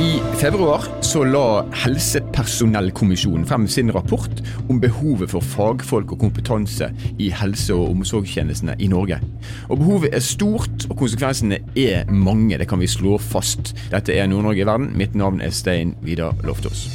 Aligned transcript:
I 0.00 0.20
februar 0.40 0.86
så 1.04 1.26
la 1.28 1.60
Helsepersonellkommisjonen 1.82 3.44
frem 3.44 3.66
sin 3.68 3.92
rapport 3.92 4.40
om 4.72 4.80
behovet 4.80 5.28
for 5.34 5.44
fagfolk 5.44 6.14
og 6.14 6.22
kompetanse 6.22 6.88
i 7.20 7.28
helse- 7.36 7.76
og 7.76 7.90
omsorgstjenestene 7.98 8.78
i 8.80 8.88
Norge. 8.88 9.20
Og 9.68 9.76
Behovet 9.82 10.16
er 10.16 10.24
stort, 10.24 10.88
og 10.88 10.96
konsekvensene 11.04 11.60
er 11.76 12.08
mange. 12.08 12.56
Det 12.56 12.68
kan 12.68 12.80
vi 12.80 12.88
slå 12.88 13.18
fast. 13.20 13.74
Dette 13.92 14.16
er 14.16 14.26
Nord-Norge 14.26 14.64
i 14.64 14.70
verden. 14.72 14.94
Mitt 14.96 15.14
navn 15.14 15.44
er 15.44 15.52
Stein 15.52 15.98
Vidar 16.00 16.32
Loftaas. 16.48 16.88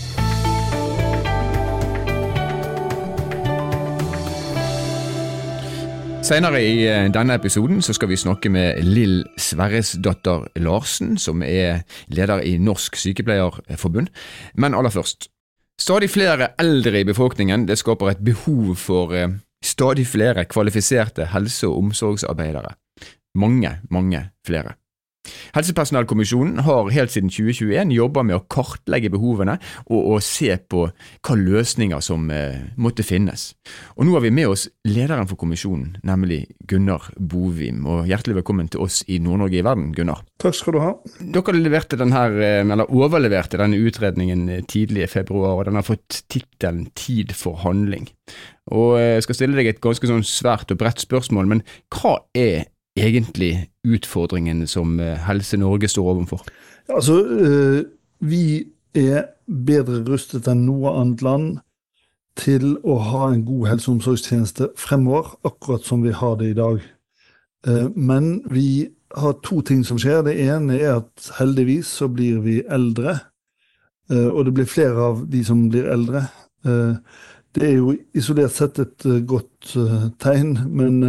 Senere 6.26 6.58
i 6.66 6.88
eh, 6.90 7.06
denne 7.14 7.36
episoden 7.38 7.84
så 7.86 7.94
skal 7.94 8.10
vi 8.10 8.18
snakke 8.18 8.50
med 8.50 8.80
Lill 8.82 9.20
Sverresdatter 9.38 10.48
Larsen, 10.58 11.20
som 11.22 11.44
er 11.46 11.84
leder 12.10 12.42
i 12.42 12.56
Norsk 12.58 12.98
Sykepleierforbund. 12.98 14.10
Men 14.58 14.74
aller 14.74 14.90
først. 14.90 15.28
Stadig 15.78 16.10
flere 16.10 16.48
eldre 16.58 17.04
i 17.04 17.06
befolkningen 17.06 17.68
det 17.70 17.78
skaper 17.78 18.10
et 18.10 18.24
behov 18.26 18.74
for 18.82 19.14
eh, 19.14 19.38
stadig 19.62 20.08
flere 20.10 20.48
kvalifiserte 20.50 21.30
helse- 21.36 21.70
og 21.70 21.84
omsorgsarbeidere. 21.84 22.74
Mange, 23.38 23.76
mange 23.94 24.24
flere. 24.48 24.80
Helsepersonellkommisjonen 25.56 26.60
har 26.66 26.92
helt 26.94 27.14
siden 27.14 27.32
2021 27.32 27.94
jobba 27.96 28.24
med 28.28 28.38
å 28.38 28.44
kartlegge 28.52 29.12
behovene 29.14 29.58
og 29.86 30.10
å 30.16 30.20
se 30.24 30.56
på 30.58 30.86
hva 30.90 31.38
løsninger 31.40 32.04
som 32.04 32.28
eh, 32.34 32.68
måtte 32.82 33.06
finnes. 33.06 33.54
Og 33.96 34.06
Nå 34.06 34.16
har 34.18 34.26
vi 34.26 34.34
med 34.36 34.52
oss 34.52 34.68
lederen 34.88 35.30
for 35.30 35.40
kommisjonen, 35.42 35.96
nemlig 36.06 36.44
Gunnar 36.70 37.10
Bovim. 37.18 37.86
Og 37.90 38.10
Hjertelig 38.10 38.40
velkommen 38.42 38.70
til 38.72 38.84
oss 38.86 39.02
i 39.08 39.20
Nord-Norge 39.24 39.60
i 39.62 39.66
verden, 39.66 39.92
Gunnar. 39.96 40.22
Takk 40.42 40.58
skal 40.58 40.78
du 40.78 40.82
ha. 40.84 40.92
Dere 41.20 41.58
leverte 41.58 42.00
denne, 42.00 42.26
eh, 42.44 42.62
eller 42.62 42.92
overleverte 42.92 43.62
denne 43.62 43.80
utredningen 43.82 44.48
eh, 44.50 44.64
tidlig 44.70 45.08
i 45.08 45.12
februar, 45.18 45.58
og 45.60 45.66
den 45.70 45.80
har 45.80 45.88
fått 45.88 46.24
tittelen 46.32 46.86
Tid 46.96 47.34
for 47.36 47.60
handling. 47.64 48.08
Og 48.74 48.96
Jeg 48.98 49.24
skal 49.26 49.38
stille 49.38 49.58
deg 49.58 49.68
et 49.70 49.82
ganske 49.84 50.08
sånn 50.10 50.24
svært 50.26 50.72
og 50.74 50.80
bredt 50.80 51.02
spørsmål, 51.04 51.50
men 51.50 51.62
hva 51.94 52.16
er 52.38 52.66
egentlig 52.96 53.70
utfordringen 53.84 54.68
som 54.68 55.00
eh, 55.00 55.18
Helse 55.28 55.58
Norge 55.58 55.88
står 55.88 56.10
overfor? 56.14 56.42
Altså, 56.90 57.20
eh, 57.20 57.84
vi 58.20 58.66
er 58.96 59.28
bedre 59.46 60.04
rustet 60.08 60.48
enn 60.48 60.66
noe 60.66 60.94
annet 60.96 61.24
land 61.26 61.58
til 62.40 62.76
å 62.84 62.98
ha 63.00 63.30
en 63.32 63.46
god 63.48 63.70
helse- 63.70 63.90
og 63.90 63.98
omsorgstjeneste 63.98 64.70
fremover, 64.80 65.36
akkurat 65.48 65.86
som 65.88 66.04
vi 66.04 66.12
har 66.12 66.36
det 66.40 66.52
i 66.52 66.58
dag. 66.58 66.82
Eh, 67.68 67.88
men 67.96 68.42
vi 68.52 68.90
har 69.16 69.38
to 69.44 69.62
ting 69.62 69.84
som 69.86 70.00
skjer. 70.00 70.24
Det 70.24 70.36
ene 70.48 70.80
er 70.80 70.98
at 71.00 71.32
heldigvis 71.40 71.88
så 72.02 72.10
blir 72.12 72.42
vi 72.44 72.62
eldre. 72.68 73.20
Og 74.10 74.46
det 74.46 74.52
blir 74.54 74.68
flere 74.70 75.02
av 75.02 75.24
de 75.32 75.40
som 75.42 75.64
blir 75.70 75.88
eldre. 75.90 76.28
Det 76.62 77.64
er 77.64 77.72
jo 77.80 77.96
isolert 78.14 78.54
sett 78.54 78.78
et 78.84 79.06
godt 79.26 79.72
tegn, 80.22 80.52
men 80.70 81.00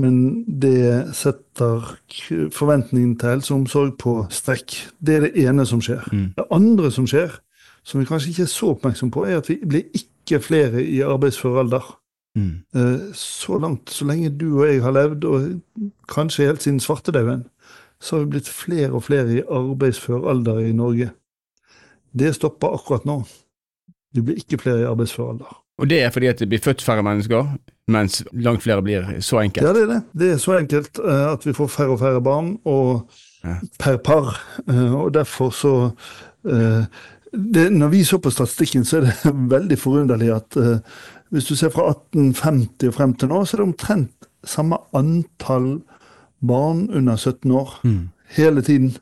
men 0.00 0.16
det 0.60 1.14
setter 1.16 1.84
forventningen 2.56 3.14
til 3.20 3.34
helseomsorg 3.34 3.94
på 4.00 4.16
strekk. 4.32 4.76
Det 4.98 5.16
er 5.16 5.26
det 5.26 5.46
ene 5.46 5.66
som 5.68 5.82
skjer. 5.84 6.02
Mm. 6.12 6.26
Det 6.36 6.46
andre 6.56 6.90
som 6.94 7.06
skjer, 7.10 7.36
som 7.86 8.00
vi 8.00 8.08
kanskje 8.08 8.32
ikke 8.32 8.46
er 8.46 8.52
så 8.52 8.72
oppmerksom 8.74 9.12
på, 9.14 9.24
er 9.28 9.40
at 9.40 9.50
vi 9.50 9.60
blir 9.62 9.86
ikke 9.96 10.42
flere 10.44 10.82
i 10.84 11.00
arbeidsfør 11.04 11.62
alder. 11.64 11.86
Mm. 12.38 12.52
Eh, 12.74 13.14
så 13.18 13.58
langt, 13.58 13.90
så 13.90 14.06
lenge 14.06 14.30
du 14.30 14.48
og 14.60 14.66
jeg 14.68 14.82
har 14.84 14.94
levd, 14.94 15.24
og 15.24 15.90
kanskje 16.08 16.46
helt 16.46 16.62
siden 16.62 16.80
svartedauden, 16.80 17.46
så 18.00 18.16
har 18.16 18.24
vi 18.24 18.36
blitt 18.36 18.48
flere 18.48 18.92
og 18.96 19.04
flere 19.04 19.38
i 19.38 19.42
arbeidsfør 19.44 20.28
alder 20.30 20.62
i 20.64 20.72
Norge. 20.72 21.10
Det 22.12 22.34
stopper 22.34 22.74
akkurat 22.74 23.04
nå. 23.04 23.22
Vi 24.14 24.22
blir 24.24 24.40
ikke 24.40 24.58
flere 24.58 24.80
i 24.80 24.88
arbeidsfør 24.88 25.34
alder. 25.34 25.58
Og 25.80 25.90
det 25.90 26.02
er 26.02 26.10
fordi 26.10 26.26
at 26.26 26.38
det 26.38 26.48
blir 26.48 26.60
født 26.60 26.82
færre 26.82 27.02
mennesker, 27.02 27.56
mens 27.90 28.20
langt 28.32 28.62
flere 28.62 28.82
blir 28.82 29.08
så 29.24 29.40
enkelt? 29.42 29.66
Ja, 29.66 29.74
det 29.76 29.82
er 29.82 29.92
det. 29.94 30.00
Det 30.20 30.32
er 30.34 30.40
så 30.42 30.56
enkelt 30.58 31.00
uh, 31.02 31.32
at 31.32 31.46
vi 31.46 31.54
får 31.56 31.70
færre 31.74 31.96
og 31.96 32.02
færre 32.02 32.22
barn, 32.24 32.54
og 32.64 33.10
per 33.80 33.96
par. 33.96 34.34
Uh, 34.66 34.94
og 35.04 35.14
derfor 35.14 35.50
så 35.50 35.74
uh, 36.44 36.84
det, 37.30 37.72
Når 37.72 37.88
vi 37.88 38.04
så 38.04 38.18
på 38.18 38.30
statistikken, 38.30 38.84
så 38.84 38.96
er 38.96 39.00
det 39.00 39.34
veldig 39.56 39.78
forunderlig 39.78 40.32
at 40.34 40.56
hvis 41.30 41.46
du 41.46 41.54
ser 41.54 41.70
fra 41.70 41.84
1850 41.90 42.88
og 42.88 42.94
frem 42.94 43.14
til 43.14 43.30
nå, 43.30 43.44
så 43.44 43.56
er 43.56 43.60
det 43.60 43.68
omtrent 43.68 44.26
samme 44.44 44.80
antall 44.96 45.76
barn 46.46 46.88
under 46.90 47.16
17 47.16 47.50
år 47.50 47.80
mm. 47.84 48.08
hele 48.36 48.62
tiden. 48.62 48.96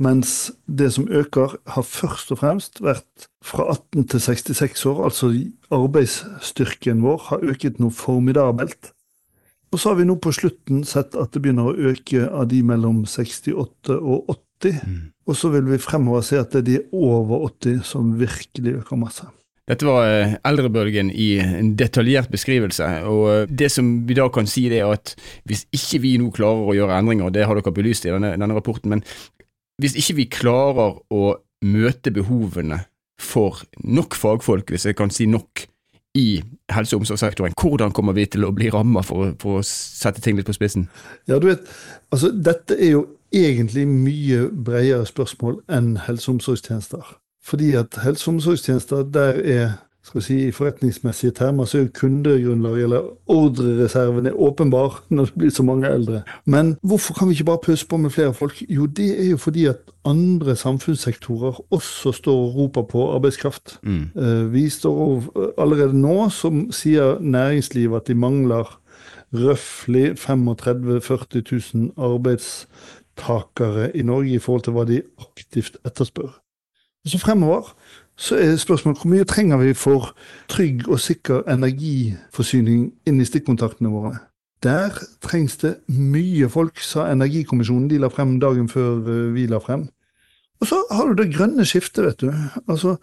Mens 0.00 0.52
det 0.66 0.92
som 0.94 1.08
øker, 1.10 1.58
har 1.66 1.84
først 1.84 2.32
og 2.32 2.40
fremst 2.40 2.80
vært 2.82 3.28
fra 3.44 3.68
18 3.74 4.08
til 4.08 4.20
66 4.20 4.86
år. 4.88 5.04
Altså 5.04 5.30
arbeidsstyrken 5.70 7.02
vår 7.04 7.28
har 7.28 7.44
øket 7.52 7.80
noe 7.82 7.94
formidabelt. 7.94 8.92
Og 9.72 9.80
så 9.80 9.92
har 9.92 10.00
vi 10.00 10.08
nå 10.08 10.18
på 10.20 10.32
slutten 10.36 10.82
sett 10.84 11.16
at 11.16 11.32
det 11.32 11.42
begynner 11.44 11.70
å 11.70 11.92
øke 11.92 12.26
av 12.28 12.48
de 12.50 12.60
mellom 12.66 13.04
68 13.08 13.96
og 13.96 14.34
80. 14.62 14.80
Mm. 14.84 14.98
Og 15.28 15.38
så 15.38 15.52
vil 15.54 15.70
vi 15.70 15.80
fremover 15.80 16.24
se 16.26 16.40
at 16.40 16.52
det 16.52 16.60
er 16.60 16.66
de 16.66 16.82
over 16.92 17.46
80 17.48 17.80
som 17.88 18.12
virkelig 18.20 18.82
øker 18.82 19.00
masse. 19.00 19.28
Dette 19.70 19.86
var 19.86 20.04
eh, 20.10 20.34
eldrebølgen 20.44 21.12
i 21.14 21.36
en 21.40 21.70
detaljert 21.78 22.32
beskrivelse. 22.32 22.88
og 23.08 23.22
eh, 23.30 23.44
Det 23.48 23.70
som 23.72 23.92
vi 24.08 24.16
da 24.18 24.26
kan 24.32 24.48
si, 24.50 24.66
det 24.68 24.82
er 24.82 24.90
at 24.90 25.14
hvis 25.48 25.64
ikke 25.72 26.02
vi 26.02 26.16
nå 26.20 26.32
klarer 26.34 26.66
å 26.66 26.74
gjøre 26.76 26.98
endringer, 26.98 27.30
og 27.30 27.36
det 27.36 27.46
har 27.46 27.56
dere 27.56 27.74
belyst 27.74 28.08
i 28.08 28.12
denne, 28.12 28.34
denne 28.34 28.58
rapporten, 28.58 28.90
men 28.92 29.04
hvis 29.80 29.96
ikke 29.98 30.16
vi 30.18 30.30
klarer 30.32 30.98
å 31.12 31.36
møte 31.62 32.12
behovene 32.14 32.82
for 33.22 33.62
nok 33.86 34.16
fagfolk, 34.18 34.72
hvis 34.72 34.88
jeg 34.88 34.98
kan 34.98 35.12
si 35.14 35.28
nok, 35.30 35.66
i 36.14 36.42
helse- 36.68 36.96
og 36.96 37.00
omsorgssektoren, 37.00 37.54
hvordan 37.56 37.92
kommer 37.92 38.12
vi 38.12 38.26
til 38.28 38.44
å 38.44 38.52
bli 38.52 38.68
ramma, 38.68 39.00
for, 39.00 39.32
for, 39.40 39.60
å 39.60 39.64
sette 39.64 40.20
ting 40.20 40.36
litt 40.36 40.48
på 40.48 40.52
spissen? 40.52 40.88
Ja, 41.24 41.38
du 41.40 41.48
vet, 41.48 41.64
altså 42.12 42.28
Dette 42.36 42.76
er 42.76 42.90
jo 42.98 43.06
egentlig 43.32 43.86
mye 43.88 44.50
bredere 44.52 45.06
spørsmål 45.08 45.62
enn 45.72 45.94
helse- 46.04 46.28
og 46.28 46.36
omsorgstjenester. 46.36 47.14
Fordi 47.42 47.72
at 47.80 47.96
helse- 48.04 48.28
og 48.28 48.36
omsorgstjenester, 48.36 49.06
der 49.08 49.40
er 49.40 49.72
skal 50.04 50.18
vi 50.18 50.24
si, 50.24 50.36
I 50.48 50.50
forretningsmessige 50.50 51.30
termer 51.30 51.64
så 51.64 51.78
er 51.78 51.90
kundegrunnlaget, 51.94 52.88
eller 52.88 53.04
ordrereserven, 53.30 54.26
er 54.26 54.34
åpenbar 54.34 54.96
når 55.08 55.30
det 55.30 55.38
blir 55.38 55.52
så 55.54 55.62
mange 55.62 55.88
eldre. 55.88 56.22
Men 56.44 56.74
hvorfor 56.82 57.14
kan 57.14 57.28
vi 57.28 57.36
ikke 57.36 57.44
bare 57.44 57.62
pøse 57.62 57.86
på 57.86 57.96
med 57.96 58.10
flere 58.10 58.34
folk? 58.34 58.62
Jo, 58.68 58.86
det 58.86 59.20
er 59.20 59.30
jo 59.30 59.36
fordi 59.36 59.66
at 59.70 59.78
andre 60.04 60.56
samfunnssektorer 60.56 61.62
også 61.70 62.12
står 62.12 62.34
og 62.34 62.56
roper 62.56 62.82
på 62.82 63.14
arbeidskraft. 63.14 63.78
Mm. 63.82 64.10
Eh, 64.16 64.52
vi 64.52 64.68
står 64.68 65.22
allerede 65.58 65.94
nå, 65.94 66.28
som 66.28 66.72
sier 66.72 67.20
næringslivet, 67.20 67.96
at 67.96 68.06
de 68.06 68.14
mangler 68.14 68.78
røftlig 69.32 70.18
35 70.18 70.98
000-40 70.98 71.74
000 71.74 71.92
arbeidstakere 71.96 73.96
i 73.96 74.02
Norge 74.02 74.34
i 74.34 74.38
forhold 74.38 74.62
til 74.62 74.72
hva 74.72 74.84
de 74.84 75.02
aktivt 75.20 75.76
etterspør. 75.86 76.42
Så 77.06 77.18
fremover 77.18 77.74
så 78.22 78.38
er 78.38 78.56
spørsmålet 78.60 79.00
hvor 79.02 79.10
mye 79.10 79.26
trenger 79.26 79.58
vi 79.58 79.72
for 79.74 80.12
trygg 80.50 80.86
og 80.86 81.00
sikker 81.02 81.42
energiforsyning 81.50 82.84
inn 83.08 83.18
i 83.18 83.26
stikkontaktene 83.26 83.90
våre. 83.90 84.14
Der 84.62 84.94
trengs 85.24 85.56
det 85.58 85.72
mye 85.90 86.46
folk, 86.50 86.78
sa 86.78 87.08
Energikommisjonen 87.10 87.88
de 87.90 87.98
la 87.98 88.12
frem 88.14 88.36
dagen 88.40 88.68
før 88.70 89.00
eh, 89.02 89.32
vi 89.34 89.48
la 89.50 89.58
frem. 89.58 89.88
Og 90.62 90.70
så 90.70 90.78
har 90.92 91.10
du 91.10 91.18
det 91.18 91.32
grønne 91.34 91.66
skiftet, 91.66 92.04
vet 92.04 92.20
du. 92.22 92.30
Altså, 92.68 92.96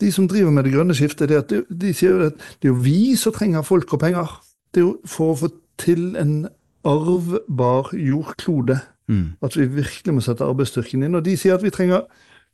De 0.00 0.12
som 0.12 0.28
driver 0.28 0.50
med 0.50 0.64
det 0.64 0.74
grønne 0.74 0.94
skiftet, 0.94 1.28
det 1.28 1.48
de, 1.50 1.64
de 1.70 1.94
sier 1.96 2.20
at 2.28 2.36
det 2.60 2.68
er 2.68 2.74
jo 2.74 2.82
vi 2.84 3.16
som 3.16 3.32
trenger 3.32 3.64
folk 3.66 3.92
og 3.96 4.00
penger. 4.00 4.36
Det 4.74 4.82
er 4.82 4.84
jo 4.84 4.98
for 5.08 5.32
å 5.32 5.38
få 5.40 5.48
til 5.80 6.12
en 6.20 6.44
arvbar 6.86 7.90
jordklode 7.96 8.78
mm. 9.08 9.40
at 9.42 9.56
vi 9.56 9.66
virkelig 9.66 10.14
må 10.14 10.22
sette 10.22 10.46
arbeidsstyrken 10.46 11.02
inn. 11.02 11.16
Og 11.18 11.24
de 11.24 11.34
sier 11.40 11.56
at 11.56 11.64
vi 11.64 11.72
trenger 11.74 12.04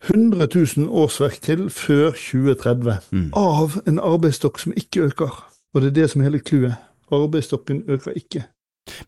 100 0.09 0.49
000 0.77 0.89
årsverk 0.91 1.41
til 1.43 1.71
før 1.71 2.11
2030 2.11 2.97
mm. 3.11 3.29
av 3.37 3.79
en 3.89 4.01
arbeidsstokk 4.01 4.59
som 4.61 4.75
ikke 4.77 5.09
øker. 5.09 5.39
Og 5.75 5.83
det 5.83 5.91
er 5.91 5.97
det 6.01 6.11
som 6.11 6.21
er 6.21 6.31
hele 6.31 6.43
clouet. 6.45 6.75
Arbeidsstokken 7.13 7.85
øker 7.89 8.17
ikke. 8.17 8.45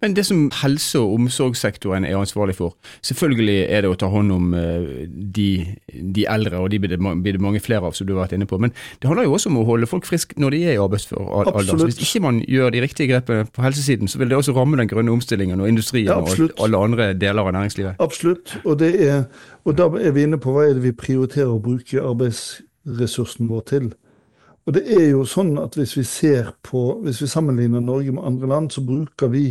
Men 0.00 0.14
det 0.16 0.24
som 0.26 0.46
helse- 0.62 0.98
og 0.98 1.14
omsorgssektoren 1.14 2.04
er 2.04 2.16
ansvarlig 2.16 2.56
for, 2.56 2.76
selvfølgelig 3.04 3.56
er 3.68 3.84
det 3.84 3.90
å 3.90 3.98
ta 4.00 4.08
hånd 4.08 4.32
om 4.32 4.54
eh, 4.56 5.04
de, 5.08 5.48
de 5.92 6.24
eldre, 6.32 6.62
og 6.62 6.70
de 6.72 6.80
blir 6.80 6.94
det, 6.94 7.00
blir 7.00 7.36
det, 7.36 7.42
mange 7.42 7.60
flere 7.60 7.84
av, 7.84 7.96
som 7.96 8.08
du 8.08 8.14
har 8.14 8.24
vært 8.24 8.36
inne 8.38 8.48
på. 8.48 8.58
Men 8.62 8.72
det 9.02 9.10
handler 9.10 9.28
jo 9.28 9.36
også 9.36 9.52
om 9.52 9.60
å 9.60 9.66
holde 9.68 9.88
folk 9.90 10.08
friske 10.08 10.38
når 10.40 10.56
de 10.56 10.62
er 10.64 10.76
i 10.76 10.80
arbeidsfør 10.80 11.20
alder. 11.42 11.68
Så 11.68 11.90
hvis 11.90 12.00
ikke 12.06 12.24
man 12.24 12.40
gjør 12.48 12.72
de 12.72 12.82
riktige 12.86 13.10
grepene 13.12 13.44
på 13.52 13.66
helsesiden, 13.66 14.08
så 14.08 14.22
vil 14.22 14.32
det 14.32 14.40
også 14.40 14.56
ramme 14.56 14.80
den 14.80 14.88
grønne 14.90 15.12
omstillingen 15.12 15.60
og 15.60 15.68
industrien 15.68 16.08
ja, 16.08 16.18
og 16.22 16.64
alle 16.64 16.82
andre 16.88 17.10
deler 17.18 17.44
av 17.44 17.52
næringslivet. 17.58 18.00
Absolutt. 18.00 18.56
Og, 18.64 18.80
er, 18.82 19.26
og 19.64 19.76
da 19.76 19.90
er 20.00 20.16
vi 20.16 20.24
inne 20.24 20.40
på 20.40 20.56
hva 20.56 20.66
er 20.70 20.76
det 20.78 20.86
vi 20.88 20.96
prioriterer 20.96 21.52
å 21.52 21.60
bruke 21.62 22.00
arbeidsressursen 22.00 23.52
vår 23.52 23.68
til. 23.68 23.92
Og 24.66 24.74
det 24.74 24.82
er 24.90 25.10
jo 25.12 25.24
sånn 25.28 25.54
at 25.62 25.76
hvis 25.78 25.94
vi 25.96 26.02
ser 26.06 26.50
på, 26.66 27.00
hvis 27.04 27.20
vi 27.22 27.30
sammenligner 27.30 27.84
Norge 27.84 28.14
med 28.14 28.26
andre 28.26 28.48
land, 28.50 28.70
så 28.74 28.82
bruker 28.82 29.30
vi 29.30 29.50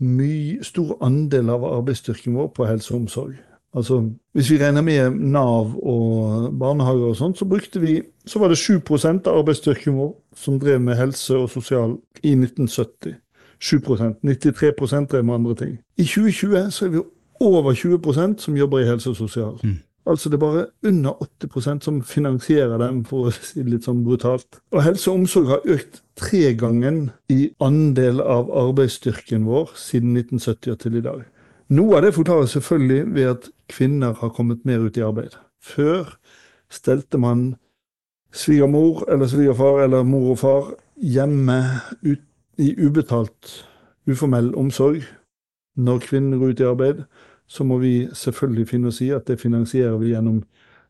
mye, 0.00 0.64
stor 0.64 0.96
andel 1.04 1.50
av 1.52 1.64
arbeidsstyrken 1.68 2.36
vår 2.36 2.48
på 2.56 2.68
helse 2.68 2.94
og 2.94 3.02
omsorg. 3.02 3.36
Altså, 3.76 3.98
hvis 4.32 4.50
vi 4.50 4.58
regner 4.60 4.84
med 4.84 5.18
Nav 5.20 5.74
og 5.76 6.52
barnehager 6.58 7.10
og 7.10 7.16
sånt, 7.16 7.38
så 7.38 7.44
brukte 7.44 7.80
vi 7.80 8.00
så 8.26 8.38
var 8.38 8.48
det 8.48 8.58
7 8.58 8.80
av 9.26 9.38
arbeidsstyrken 9.38 9.96
vår 9.96 10.14
som 10.34 10.60
drev 10.60 10.80
med 10.80 10.96
helse 10.96 11.36
og 11.36 11.50
sosial 11.50 11.98
i 12.22 12.32
1970. 12.32 13.14
7% 13.60 14.14
93% 14.24 15.06
drev 15.06 15.24
med 15.24 15.34
andre 15.34 15.54
ting. 15.54 15.78
I 15.96 16.04
2020 16.04 16.70
så 16.70 16.84
er 16.84 16.88
vi 16.88 17.02
over 17.40 17.72
20% 17.74 18.38
som 18.38 18.56
jobber 18.56 18.78
i 18.78 18.88
helse 18.88 19.10
og 19.10 19.16
sosial. 19.16 19.60
Mm. 19.62 19.78
Altså 20.06 20.30
det 20.30 20.38
er 20.38 20.44
bare 20.44 20.66
under 20.86 21.22
80% 21.42 21.82
som 21.82 22.02
finansierer 22.06 22.78
dem, 22.78 23.00
for 23.04 23.26
å 23.26 23.32
si 23.34 23.62
det 23.64 23.72
litt 23.72 23.88
sånn 23.88 24.04
brutalt. 24.06 24.60
Og 24.70 24.84
helse 24.86 25.10
og 25.10 25.22
omsorg 25.22 25.50
har 25.50 25.66
økt 25.76 26.00
tre 26.18 26.52
gangen 26.58 27.08
i 27.32 27.48
andel 27.62 28.22
av 28.22 28.52
arbeidsstyrken 28.54 29.48
vår 29.48 29.74
siden 29.74 30.14
1970 30.14 30.76
og 30.76 30.78
til 30.84 31.00
i 31.00 31.04
dag. 31.08 31.24
Noe 31.74 31.98
av 31.98 32.06
det 32.06 32.14
forklares 32.14 32.54
selvfølgelig 32.54 33.14
ved 33.16 33.30
at 33.32 33.48
kvinner 33.74 34.14
har 34.20 34.30
kommet 34.30 34.62
mer 34.68 34.86
ut 34.86 34.96
i 34.96 35.02
arbeid. 35.02 35.34
Før 35.58 36.14
stelte 36.70 37.18
man 37.18 37.56
svigermor 38.30 39.02
eller 39.10 39.26
svigerfar 39.26 39.82
eller 39.84 40.06
mor 40.06 40.36
og 40.36 40.38
far 40.38 40.72
hjemme 40.96 41.58
ut, 42.06 42.22
i 42.56 42.70
ubetalt, 42.80 43.66
uformell 44.08 44.54
omsorg. 44.56 45.02
Når 45.76 45.98
kvinnen 46.06 46.38
går 46.40 46.54
ut 46.54 46.60
i 46.62 46.68
arbeid, 46.70 47.02
så 47.46 47.64
må 47.64 47.78
vi 47.78 48.08
selvfølgelig 48.14 48.68
finne 48.68 48.90
oss 48.90 49.00
i 49.04 49.12
at 49.14 49.26
det 49.28 49.40
finansierer 49.40 49.96
vi 50.00 50.12
gjennom 50.14 50.42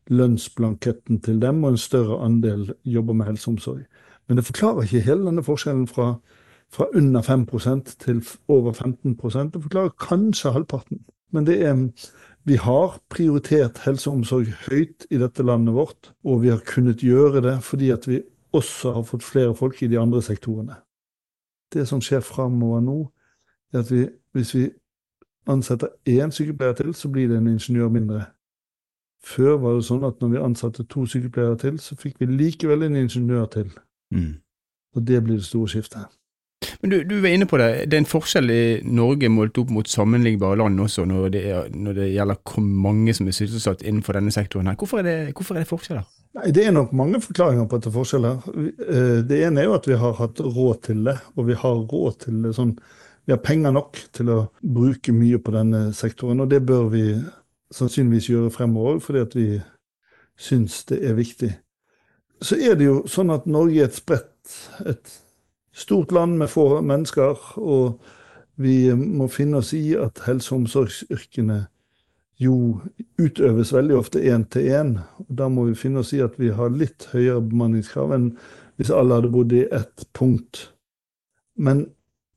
lønnsblanketten 0.07 1.19
til 1.21 1.39
dem, 1.41 1.63
og 1.63 1.75
en 1.75 1.81
større 1.81 2.21
andel 2.25 2.71
jobber 2.83 3.13
med 3.13 3.25
helse 3.25 3.49
og 3.49 3.57
omsorg. 3.57 3.85
Men 4.27 4.37
det 4.37 4.45
forklarer 4.45 4.87
ikke 4.87 5.05
hele 5.05 5.25
denne 5.27 5.43
forskjellen 5.43 5.87
fra 5.87 6.15
fra 6.73 6.87
under 6.95 7.21
5% 7.21 7.95
til 7.99 8.23
over 8.47 8.73
15 8.73 9.13
Det 9.53 9.61
forklarer 9.61 9.89
kanskje 9.89 10.51
halvparten. 10.51 11.05
Men 11.31 11.45
det 11.45 11.61
er 11.65 11.91
vi 12.43 12.55
har 12.55 12.99
prioritert 13.09 13.77
helse 13.83 14.09
og 14.09 14.15
omsorg 14.15 14.47
høyt 14.69 15.05
i 15.11 15.17
dette 15.17 15.43
landet 15.43 15.73
vårt, 15.75 16.13
og 16.23 16.41
vi 16.41 16.49
har 16.49 16.63
kunnet 16.63 17.03
gjøre 17.03 17.41
det 17.41 17.63
fordi 17.63 17.89
at 17.89 18.07
vi 18.07 18.21
også 18.53 18.93
har 18.93 19.03
fått 19.03 19.23
flere 19.23 19.55
folk 19.55 19.81
i 19.83 19.87
de 19.87 19.99
andre 19.99 20.21
sektorene. 20.21 20.75
Det 21.73 21.87
som 21.87 21.99
skjer 22.01 22.23
framover 22.23 22.79
nå, 22.81 23.11
er 23.73 23.79
at 23.79 23.91
vi, 23.91 24.07
hvis 24.31 24.55
vi 24.55 24.69
ansetter 25.47 25.93
én 26.09 26.31
sykepleier 26.33 26.75
til, 26.77 26.93
så 26.93 27.09
blir 27.11 27.29
det 27.31 27.37
en 27.37 27.47
ingeniør 27.47 27.89
mindre. 27.93 28.25
Før 29.23 29.57
var 29.59 29.77
det 29.77 29.87
sånn 29.87 30.05
at 30.07 30.21
når 30.21 30.33
vi 30.33 30.43
ansatte 30.43 30.85
to 30.91 31.05
sykepleiere 31.09 31.57
til, 31.59 31.79
så 31.83 31.97
fikk 31.99 32.21
vi 32.21 32.29
likevel 32.31 32.85
en 32.87 32.99
ingeniør 32.99 33.49
til. 33.57 33.71
Mm. 34.13 34.37
Og 34.95 35.07
det 35.07 35.23
blir 35.23 35.39
det 35.39 35.47
store 35.47 35.71
skiftet. 35.71 36.07
Men 36.81 36.91
du, 36.91 37.03
du, 37.03 37.19
var 37.21 37.33
inne 37.33 37.45
på 37.49 37.57
det, 37.61 37.69
det 37.89 37.97
er 37.97 38.03
en 38.03 38.09
forskjell 38.09 38.51
i 38.53 38.61
Norge 38.85 39.29
målt 39.29 39.57
opp 39.61 39.71
mot 39.73 39.89
sammenlignbare 39.89 40.57
land 40.61 40.79
også, 40.81 41.05
når 41.09 41.29
det, 41.33 41.41
er, 41.51 41.67
når 41.73 41.99
det 41.99 42.07
gjelder 42.11 42.39
hvor 42.41 42.65
mange 42.65 43.13
som 43.17 43.29
er 43.29 43.35
sysselsatt 43.37 43.83
innenfor 43.85 44.17
denne 44.17 44.33
sektoren. 44.33 44.71
her. 44.71 44.77
Hvorfor 44.79 45.01
er 45.01 45.07
det, 45.07 45.17
hvorfor 45.37 45.57
er 45.57 45.65
det 45.65 45.69
forskjeller? 45.69 46.05
Nei, 46.37 46.51
Det 46.53 46.65
er 46.65 46.73
nok 46.75 46.93
mange 46.97 47.21
forklaringer 47.21 47.65
på 47.65 47.77
at 47.77 47.85
det 47.85 47.91
er 47.91 47.97
forskjeller. 47.97 48.47
Eh, 48.87 49.19
det 49.29 49.41
ene 49.45 49.61
er 49.61 49.69
jo 49.69 49.75
at 49.77 49.89
vi 49.89 49.99
har 50.01 50.17
hatt 50.21 50.41
råd 50.41 50.81
til 50.89 51.03
det, 51.09 51.17
og 51.35 51.49
vi 51.49 51.57
har 51.57 51.83
råd 51.93 52.19
til 52.25 52.41
det 52.45 52.55
sånn 52.57 52.73
Vi 53.27 53.35
har 53.35 53.43
penger 53.43 53.73
nok 53.75 53.99
til 54.15 54.29
å 54.31 54.39
bruke 54.63 55.11
mye 55.11 55.39
på 55.43 55.51
denne 55.51 55.89
sektoren, 55.93 56.39
og 56.39 56.51
det 56.51 56.61
bør 56.65 56.87
vi 56.93 57.05
sannsynligvis 57.75 58.29
gjøre 58.31 58.53
fremover, 58.55 59.01
fordi 59.03 59.19
at 59.19 59.35
vi 59.35 59.47
syns 60.39 60.85
det 60.87 61.01
er 61.03 61.17
viktig. 61.17 61.49
Så 62.41 62.55
er 62.55 62.77
det 62.79 62.87
jo 62.87 63.01
sånn 63.09 63.33
at 63.33 63.49
Norge 63.49 63.81
er 63.81 63.89
et 63.89 63.97
spredt 63.97 64.53
et 64.87 65.11
stort 65.75 66.13
land 66.15 66.37
med 66.39 66.49
få 66.49 66.79
mennesker, 66.81 67.41
og 67.59 67.99
vi 68.55 68.93
må 68.95 69.27
finne 69.29 69.59
oss 69.59 69.73
i 69.77 69.91
at 69.99 70.23
helse- 70.25 70.53
og 70.53 70.63
omsorgsyrkene 70.63 71.65
jo 72.41 72.79
utøves 73.17 73.73
veldig 73.73 73.97
ofte 73.97 74.21
én 74.21 74.45
til 74.49 74.69
én. 74.71 74.95
Da 75.29 75.49
må 75.49 75.67
vi 75.67 75.77
finne 75.77 75.99
oss 75.99 76.13
i 76.13 76.21
at 76.23 76.37
vi 76.39 76.53
har 76.53 76.73
litt 76.73 77.09
høyere 77.11 77.41
bemanningskrav 77.41 78.13
enn 78.15 78.31
hvis 78.77 78.93
alle 78.93 79.17
hadde 79.17 79.33
bodd 79.33 79.53
i 79.57 79.65
ett 79.73 80.05
punkt. 80.13 80.67
Men, 81.57 81.87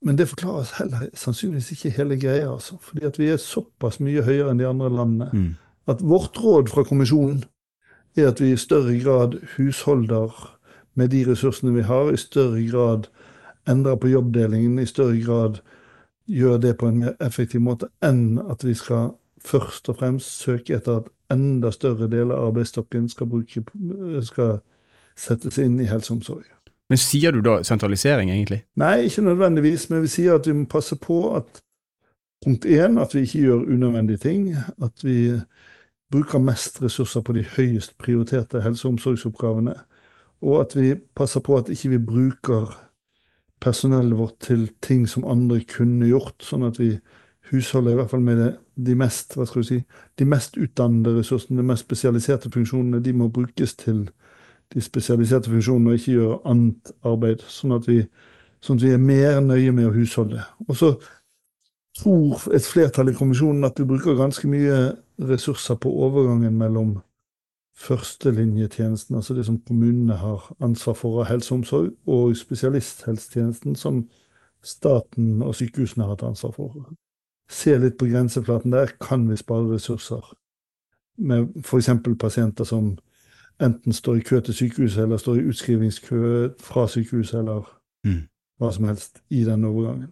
men 0.02 0.18
det 0.18 0.28
forklares 0.28 0.70
heller 0.78 1.08
sannsynligvis 1.14 1.72
ikke 1.72 1.90
hele 1.96 2.16
greia, 2.20 2.52
altså. 2.52 2.78
Fordi 2.80 3.04
at 3.04 3.18
vi 3.18 3.28
er 3.28 3.36
såpass 3.36 4.00
mye 4.00 4.22
høyere 4.24 4.50
enn 4.50 4.60
de 4.60 4.68
andre 4.68 4.88
landene. 4.88 5.28
Mm. 5.32 5.50
At 5.92 6.02
vårt 6.02 6.40
råd 6.40 6.70
fra 6.72 6.84
kommisjonen 6.88 7.44
er 8.16 8.30
at 8.30 8.40
vi 8.40 8.52
i 8.52 8.60
større 8.60 8.96
grad 9.02 9.36
husholder 9.56 10.32
med 10.94 11.12
de 11.12 11.24
ressursene 11.28 11.74
vi 11.74 11.84
har, 11.84 12.12
i 12.12 12.16
større 12.16 12.62
grad 12.70 13.10
endrer 13.68 13.96
på 14.00 14.08
jobbdelingen, 14.08 14.78
i 14.78 14.86
større 14.86 15.20
grad 15.20 15.60
gjør 16.26 16.58
det 16.58 16.76
på 16.78 16.88
en 16.88 16.98
mer 16.98 17.16
effektiv 17.20 17.60
måte 17.60 17.90
enn 18.04 18.38
at 18.50 18.64
vi 18.64 18.74
skal 18.74 19.14
først 19.44 19.88
og 19.88 19.98
fremst 20.00 20.42
søke 20.44 20.76
etter 20.76 21.00
at 21.00 21.10
enda 21.32 21.70
større 21.74 22.08
deler 22.10 22.36
av 22.36 22.50
arbeidsstokken 22.50 23.08
skal, 23.08 23.28
bruke, 23.30 23.62
skal 24.26 24.60
settes 25.16 25.58
inn 25.58 25.78
i 25.80 25.88
helse 25.88 26.12
og 26.12 26.20
omsorg. 26.20 26.44
Men 26.90 26.98
sier 26.98 27.32
du 27.32 27.40
da 27.46 27.60
sentralisering, 27.62 28.32
egentlig? 28.34 28.64
Nei, 28.80 29.06
ikke 29.06 29.22
nødvendigvis. 29.22 29.86
Men 29.92 30.02
vi 30.02 30.10
sier 30.10 30.40
at 30.40 30.48
vi 30.48 30.56
må 30.58 30.66
passe 30.70 30.98
på 30.98 31.22
at 31.38 31.62
punkt 32.42 32.66
én, 32.66 32.98
at 32.98 33.14
vi 33.14 33.22
ikke 33.26 33.44
gjør 33.44 33.68
unødvendige 33.70 34.22
ting. 34.24 34.48
At 34.82 35.04
vi 35.06 35.38
bruker 36.10 36.42
mest 36.42 36.82
ressurser 36.82 37.22
på 37.22 37.36
de 37.36 37.44
høyest 37.56 37.94
prioriterte 37.98 38.64
helse- 38.64 38.88
og 38.88 38.96
omsorgsoppgavene. 38.96 39.76
Og 40.42 40.60
at 40.60 40.74
vi 40.76 40.94
passer 41.14 41.40
på 41.40 41.56
at 41.60 41.70
ikke 41.70 41.94
vi 41.94 41.98
bruker 41.98 42.74
personellet 43.60 44.18
vårt 44.18 44.38
til 44.40 44.70
ting 44.82 45.08
som 45.08 45.26
andre 45.28 45.60
kunne 45.68 46.08
gjort, 46.08 46.40
sånn 46.42 46.64
at 46.66 46.80
vi 46.80 46.94
husholder 47.50 47.92
i 47.92 47.98
hvert 47.98 48.10
fall 48.10 48.24
med 48.24 48.38
det, 48.40 48.50
de 48.80 48.94
mest 48.96 49.36
hva 49.36 49.44
skal 49.46 49.62
vi 49.62 49.68
si, 49.68 49.78
de 50.18 50.26
mest 50.28 50.56
utdannede 50.56 51.18
ressursene, 51.18 51.60
de 51.60 51.66
mest 51.66 51.84
spesialiserte 51.84 52.50
funksjonene. 52.54 53.02
De 53.04 53.12
må 53.12 53.28
brukes 53.28 53.74
til 53.76 54.06
de 54.74 54.82
spesialiserte 54.84 55.50
funksjonene 55.50 55.92
og 55.92 56.00
ikke 56.00 56.16
gjøre 56.16 56.40
annet 56.50 56.92
arbeid. 57.06 57.44
Sånn 57.50 57.74
at 57.76 57.88
vi, 57.90 58.00
sånn 58.62 58.78
at 58.78 58.86
vi 58.86 58.92
er 58.94 59.02
mer 59.02 59.40
nøye 59.44 59.72
med 59.74 59.88
å 59.88 59.94
husholde. 59.94 60.44
Og 60.68 60.78
så 60.78 60.94
tror 61.98 62.46
et 62.54 62.66
flertall 62.66 63.10
i 63.10 63.16
kommisjonen 63.18 63.66
at 63.66 63.80
vi 63.80 63.88
bruker 63.88 64.18
ganske 64.18 64.48
mye 64.48 64.80
ressurser 65.30 65.78
på 65.80 65.90
overgangen 66.06 66.56
mellom 66.58 66.98
førstelinjetjenesten, 67.80 69.16
altså 69.16 69.34
det 69.34 69.46
som 69.46 69.58
kommunene 69.64 70.18
har 70.20 70.50
ansvar 70.60 70.96
for 70.98 71.22
av 71.22 71.30
helse 71.30 71.52
og 71.52 71.62
omsorg, 71.62 71.92
og 72.06 72.34
spesialisthelsetjenesten, 72.36 73.76
som 73.76 74.02
staten 74.62 75.40
og 75.42 75.54
sykehusene 75.56 76.04
har 76.04 76.14
hatt 76.14 76.26
ansvar 76.28 76.52
for. 76.56 76.90
Se 77.50 77.72
litt 77.80 77.96
på 77.98 78.10
grenseflaten 78.10 78.74
der. 78.74 78.92
Kan 79.00 79.24
vi 79.30 79.38
spare 79.40 79.72
ressurser? 79.72 80.22
Med 81.18 81.48
f.eks. 81.64 81.88
pasienter 82.20 82.68
som 82.68 82.92
enten 83.62 83.92
står 83.92 84.14
i 84.14 84.20
kø 84.20 84.40
til 84.40 84.54
sykehuset, 84.54 85.02
eller 85.02 85.16
står 85.16 85.34
i 85.34 85.46
utskrivingskø 85.50 86.48
fra 86.60 86.88
sykehuset, 86.88 87.38
eller 87.38 87.62
mm. 88.06 88.20
hva 88.60 88.72
som 88.72 88.84
helst 88.88 89.22
i 89.30 89.44
den 89.44 89.64
overgangen. 89.64 90.10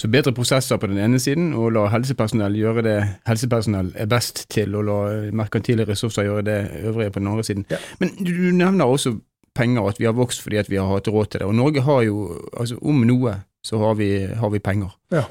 Så 0.00 0.08
bedre 0.08 0.32
prosesser 0.32 0.76
på 0.80 0.86
den 0.86 0.98
ene 0.98 1.18
siden, 1.20 1.52
og 1.52 1.74
la 1.76 1.84
helsepersonell 1.92 2.54
gjøre 2.56 2.84
det 2.86 2.96
helsepersonell 3.28 3.92
er 4.00 4.06
best 4.08 4.46
til, 4.50 4.74
og 4.74 4.86
la 4.88 5.00
merkantile 5.36 5.84
ressurser 5.88 6.24
gjøre 6.24 6.46
det 6.46 6.60
øvrige 6.88 7.10
på 7.10 7.20
den 7.20 7.28
andre 7.28 7.44
siden. 7.44 7.66
Ja. 7.70 7.76
Men 8.00 8.14
du, 8.16 8.32
nevner 8.32 8.84
også 8.84 9.18
penger, 9.54 9.82
at 9.88 10.00
vi 10.00 10.08
har 10.08 10.16
vokst 10.16 10.42
fordi 10.42 10.62
vi 10.68 10.76
har 10.76 10.88
hatt 10.88 11.08
råd 11.08 11.26
til 11.26 11.40
det. 11.40 11.46
Og 11.46 11.54
Norge 11.54 11.80
har 11.80 12.02
jo, 12.02 12.40
altså 12.56 12.78
om 12.82 13.04
noe, 13.04 13.34
så 13.64 13.78
har 13.78 13.94
vi, 13.94 14.10
har 14.24 14.48
vi 14.48 14.58
penger. 14.58 14.96
Ja. 15.12 15.24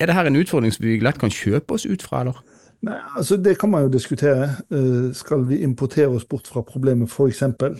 Er 0.00 0.06
det 0.06 0.14
her 0.14 0.26
en 0.26 0.36
utfordring 0.36 0.74
som 0.74 0.84
vi 0.84 0.98
lett 0.98 1.18
kan 1.18 1.30
kjøpe 1.30 1.74
oss 1.74 1.86
ut 1.86 2.02
fra, 2.02 2.20
eller? 2.20 2.42
Nei, 2.86 2.98
altså 3.16 3.36
Det 3.36 3.56
kan 3.58 3.70
man 3.70 3.82
jo 3.82 3.92
diskutere. 3.92 4.50
Uh, 4.70 5.14
skal 5.14 5.48
vi 5.48 5.62
importere 5.66 6.08
oss 6.14 6.24
bort 6.24 6.46
fra 6.46 6.62
problemet, 6.62 7.10
f.eks.? 7.10 7.42
For, 7.58 7.78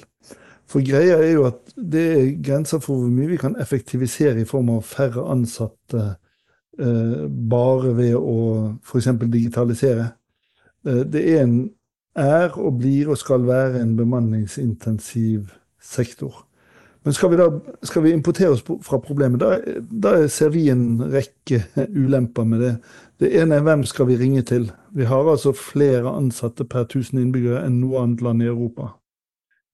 for 0.68 0.84
greia 0.84 1.20
er 1.22 1.32
jo 1.32 1.44
at 1.48 1.76
det 1.76 2.06
er 2.12 2.32
grenser 2.44 2.82
for 2.84 2.98
hvor 2.98 3.12
mye 3.12 3.30
vi 3.30 3.38
kan 3.40 3.56
effektivisere 3.60 4.40
i 4.40 4.48
form 4.48 4.74
av 4.74 4.82
færre 4.86 5.24
ansatte 5.30 6.16
Eh, 6.78 7.22
bare 7.50 7.90
ved 7.98 8.14
å 8.14 8.34
f.eks. 8.86 9.08
digitalisere. 9.26 10.12
Eh, 10.86 11.02
det 11.10 11.24
er, 11.32 11.40
en, 11.42 11.56
er 12.14 12.54
og 12.54 12.76
blir 12.78 13.10
og 13.10 13.18
skal 13.18 13.48
være 13.48 13.80
en 13.82 13.96
bemanningsintensiv 13.98 15.48
sektor. 15.82 16.44
Men 17.02 17.16
skal 17.16 17.32
vi 17.32 17.40
da 17.40 17.48
skal 17.86 18.04
vi 18.04 18.12
importere 18.14 18.52
oss 18.54 18.62
fra 18.62 19.00
problemet, 19.02 19.42
da, 19.42 19.58
da 19.90 20.28
ser 20.30 20.52
vi 20.54 20.68
en 20.70 21.00
rekke 21.10 21.64
ulemper 21.96 22.46
med 22.46 22.62
det. 22.62 22.72
Det 23.18 23.32
ene 23.34 23.56
er 23.58 23.64
hvem 23.66 23.82
skal 23.82 24.06
vi 24.06 24.16
ringe 24.16 24.44
til? 24.46 24.68
Vi 24.94 25.04
har 25.04 25.26
altså 25.26 25.50
flere 25.52 26.10
ansatte 26.14 26.64
per 26.64 26.84
1000 26.86 27.18
innbyggere 27.18 27.64
enn 27.66 27.80
noe 27.80 27.98
annet 28.04 28.22
land 28.22 28.44
i 28.44 28.46
Europa. 28.46 28.92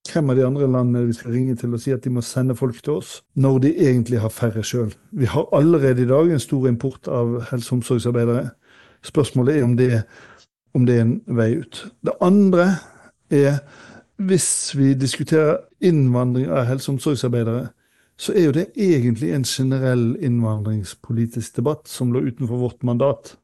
Hvem 0.09 0.29
av 0.29 0.37
de 0.37 0.45
andre 0.45 0.69
landene 0.69 1.05
vi 1.05 1.13
skal 1.13 1.33
ringe 1.33 1.55
til 1.57 1.73
og 1.73 1.81
si 1.81 1.93
at 1.93 2.03
de 2.05 2.13
må 2.13 2.23
sende 2.25 2.55
folk 2.57 2.77
til 2.81 2.97
oss, 2.97 3.19
når 3.35 3.59
de 3.61 3.71
egentlig 3.87 4.21
har 4.21 4.33
færre 4.33 4.63
sjøl? 4.65 4.93
Vi 5.11 5.29
har 5.29 5.45
allerede 5.53 6.01
i 6.01 6.09
dag 6.09 6.31
en 6.31 6.41
stor 6.41 6.67
import 6.69 7.07
av 7.07 7.39
helse- 7.51 7.73
og 7.73 7.79
omsorgsarbeidere. 7.79 8.49
Spørsmålet 9.05 9.57
er 9.57 9.63
om 9.63 9.77
det, 9.77 10.03
om 10.73 10.85
det 10.85 10.97
er 10.97 11.05
en 11.05 11.15
vei 11.27 11.51
ut. 11.61 11.85
Det 12.05 12.17
andre 12.21 12.67
er 13.29 13.59
hvis 14.17 14.73
vi 14.77 14.93
diskuterer 14.93 15.57
innvandring 15.81 16.49
av 16.49 16.65
helse- 16.65 16.89
og 16.89 16.97
omsorgsarbeidere, 16.97 17.67
så 18.17 18.33
er 18.33 18.45
jo 18.45 18.53
det 18.55 18.69
egentlig 18.79 19.33
en 19.35 19.43
generell 19.43 20.05
innvandringspolitisk 20.23 21.57
debatt 21.57 21.89
som 21.91 22.13
lå 22.15 22.21
utenfor 22.29 22.61
vårt 22.61 22.83
mandat. 22.87 23.35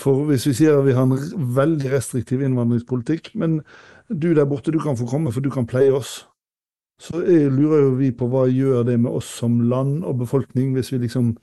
For 0.00 0.24
hvis 0.30 0.46
vi 0.48 0.54
sier 0.56 0.78
at 0.78 0.86
vi 0.86 0.94
har 0.96 1.04
en 1.04 1.52
veldig 1.56 1.92
restriktiv 1.92 2.40
innvandringspolitikk, 2.40 3.34
men 3.36 3.60
du 4.08 4.32
der 4.32 4.48
borte, 4.48 4.72
du 4.72 4.80
kan 4.80 4.96
få 4.96 5.06
komme, 5.06 5.32
for 5.32 5.44
du 5.44 5.50
kan 5.52 5.68
pleie 5.68 5.92
oss. 5.92 6.22
Så 7.00 7.20
lurer 7.20 7.82
jo 7.82 7.94
vi 7.98 8.12
på 8.16 8.28
hva 8.30 8.46
gjør 8.48 8.86
det 8.88 8.98
med 9.00 9.12
oss 9.12 9.28
som 9.42 9.60
land 9.68 10.04
og 10.08 10.22
befolkning, 10.22 10.72
hvis 10.72 10.92
vi 10.94 11.02
liksom 11.02 11.34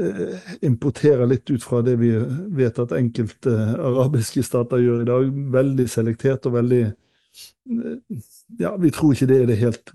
eh, 0.00 0.50
importerer 0.64 1.28
litt 1.28 1.50
ut 1.50 1.64
fra 1.64 1.82
det 1.84 1.98
vi 2.00 2.14
vet 2.56 2.78
at 2.80 2.96
enkelte 2.96 3.52
arabiske 3.76 4.44
stater 4.46 4.80
gjør 4.80 5.02
i 5.02 5.08
dag. 5.10 5.32
Veldig 5.60 5.88
selektert 5.90 6.48
og 6.48 6.56
veldig 6.56 6.84
eh, 6.86 8.22
Ja, 8.62 8.76
vi 8.80 8.94
tror 8.94 9.12
ikke 9.12 9.28
det 9.28 9.42
er 9.42 9.50
det 9.50 9.60
helt 9.60 9.92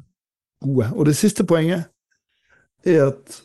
gode. 0.62 0.90
Og 0.94 1.06
det 1.06 1.16
siste 1.16 1.46
poenget 1.46 1.86
er 2.86 3.08
at 3.08 3.42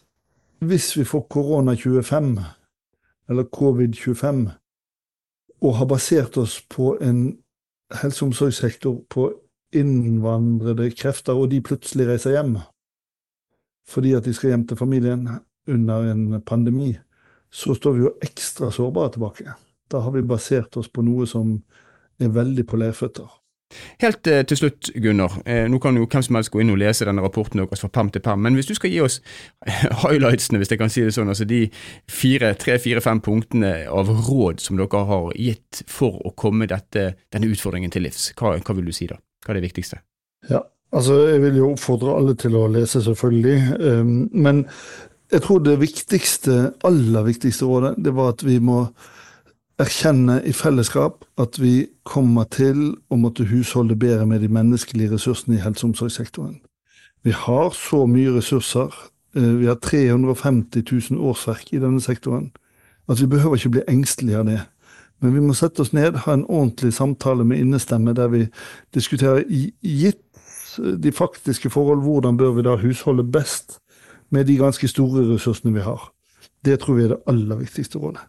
hvis 0.60 0.96
vi 0.98 1.04
får 1.04 1.26
korona 1.30 1.74
25, 1.74 2.38
eller 3.28 3.44
covid-25, 3.44 4.50
og 5.60 5.76
har 5.76 5.86
basert 5.86 6.36
oss 6.36 6.60
på 6.70 6.96
en 7.00 7.38
helse- 8.02 8.24
og 8.24 8.26
omsorgssektor 8.26 9.04
på 9.10 9.32
innvandrede 9.72 10.90
krefter, 10.90 11.32
og 11.32 11.50
de 11.50 11.60
plutselig 11.60 12.08
reiser 12.08 12.30
hjem 12.30 12.58
fordi 13.90 14.12
at 14.14 14.24
de 14.24 14.34
skal 14.34 14.52
hjem 14.52 14.66
til 14.66 14.76
familien 14.76 15.28
under 15.66 16.12
en 16.12 16.42
pandemi, 16.46 16.92
så 17.50 17.74
står 17.74 17.92
vi 17.92 18.04
jo 18.04 18.12
ekstra 18.22 18.70
sårbare 18.70 19.10
tilbake. 19.16 19.54
Da 19.90 19.98
har 19.98 20.14
vi 20.14 20.22
basert 20.22 20.76
oss 20.76 20.88
på 20.88 21.02
noe 21.02 21.26
som 21.26 21.56
er 22.20 22.30
veldig 22.30 22.66
på 22.70 22.78
leirføtter. 22.78 23.39
Helt 24.02 24.26
eh, 24.26 24.42
til 24.48 24.58
slutt, 24.58 24.90
Gunnar. 24.98 25.36
Eh, 25.46 25.66
nå 25.70 25.78
kan 25.82 25.96
jo 25.96 26.08
hvem 26.10 26.24
som 26.26 26.38
helst 26.38 26.50
gå 26.52 26.62
inn 26.62 26.72
og 26.72 26.80
lese 26.80 27.06
denne 27.06 27.22
rapporten 27.22 27.60
deres 27.60 27.84
fra 27.84 27.90
perm 27.92 28.10
til 28.10 28.22
perm, 28.24 28.42
men 28.44 28.56
hvis 28.58 28.70
du 28.70 28.74
skal 28.78 28.90
gi 28.92 29.00
oss 29.04 29.20
highlightsene, 30.02 30.60
hvis 30.60 30.72
jeg 30.74 30.80
kan 30.80 30.92
si 30.92 31.04
det 31.06 31.14
sånn, 31.14 31.30
altså 31.30 31.46
de 31.48 31.62
fire, 32.10 32.52
tre, 32.60 32.78
fire, 32.82 33.02
fem 33.04 33.22
punktene 33.24 33.72
av 33.90 34.10
råd 34.28 34.62
som 34.64 34.80
dere 34.80 35.04
har 35.12 35.30
gitt 35.38 35.84
for 35.90 36.18
å 36.26 36.34
komme 36.38 36.68
dette, 36.70 37.12
denne 37.32 37.52
utfordringen 37.52 37.94
til 37.94 38.06
livs, 38.08 38.32
hva, 38.38 38.56
hva, 38.58 38.76
vil 38.76 38.90
du 38.90 38.96
si 38.96 39.08
da? 39.10 39.20
Hva 39.44 39.54
er 39.54 39.60
det 39.60 39.68
viktigste? 39.68 40.02
Ja, 40.50 40.64
altså 40.96 41.20
jeg 41.28 41.44
vil 41.44 41.62
jo 41.62 41.70
oppfordre 41.74 42.16
alle 42.18 42.34
til 42.40 42.58
å 42.58 42.66
lese, 42.72 43.04
selvfølgelig. 43.04 43.56
Um, 43.78 44.12
men 44.34 44.64
jeg 45.30 45.44
tror 45.44 45.62
det 45.62 45.78
viktigste, 45.80 46.58
aller 46.84 47.26
viktigste 47.28 47.68
rådet, 47.68 47.94
det 48.02 48.14
var 48.16 48.34
at 48.34 48.42
vi 48.46 48.58
må 48.58 48.82
erkjenne 49.80 50.40
i 50.44 50.52
fellesskap 50.52 51.24
at 51.40 51.58
vi 51.60 51.88
kommer 52.08 52.46
til 52.52 52.94
å 53.10 53.18
måtte 53.20 53.46
husholde 53.48 53.96
bedre 53.98 54.26
med 54.28 54.42
de 54.44 54.50
menneskelige 54.52 55.14
ressursene 55.14 55.56
i 55.56 55.62
helse- 55.62 55.84
og 55.86 55.92
omsorgssektoren. 55.92 56.58
Vi 57.24 57.32
har 57.36 57.70
så 57.76 58.06
mye 58.06 58.34
ressurser, 58.36 58.92
eh, 59.36 59.54
vi 59.60 59.66
har 59.66 59.74
350 59.76 60.84
000 61.10 61.20
årsverk 61.20 61.72
i 61.72 61.78
denne 61.78 62.00
sektoren, 62.00 62.50
at 63.08 63.20
vi 63.20 63.26
behøver 63.26 63.56
ikke 63.56 63.70
bli 63.70 63.88
engstelige 63.88 64.38
av 64.38 64.46
det. 64.46 64.60
Men 65.20 65.34
vi 65.34 65.40
må 65.40 65.54
sette 65.54 65.80
oss 65.80 65.92
ned, 65.92 66.14
ha 66.14 66.32
en 66.32 66.46
ordentlig 66.48 66.94
samtale 66.94 67.44
med 67.44 67.58
innestemme 67.58 68.14
der 68.14 68.28
vi 68.28 68.48
diskuterer 68.94 69.44
gitt 69.82 70.24
de 70.78 71.12
faktiske 71.12 71.70
forhold, 71.70 72.00
hvordan 72.00 72.36
bør 72.36 72.52
vi 72.56 72.62
da 72.62 72.76
husholde 72.76 73.24
best 73.24 73.80
med 74.30 74.46
de 74.46 74.56
ganske 74.56 74.88
store 74.88 75.34
ressursene 75.34 75.74
vi 75.74 75.80
har. 75.80 76.12
Det 76.64 76.80
tror 76.80 76.94
vi 76.94 77.04
er 77.04 77.08
det 77.08 77.22
aller 77.26 77.56
viktigste 77.56 77.98
rådet. 77.98 78.20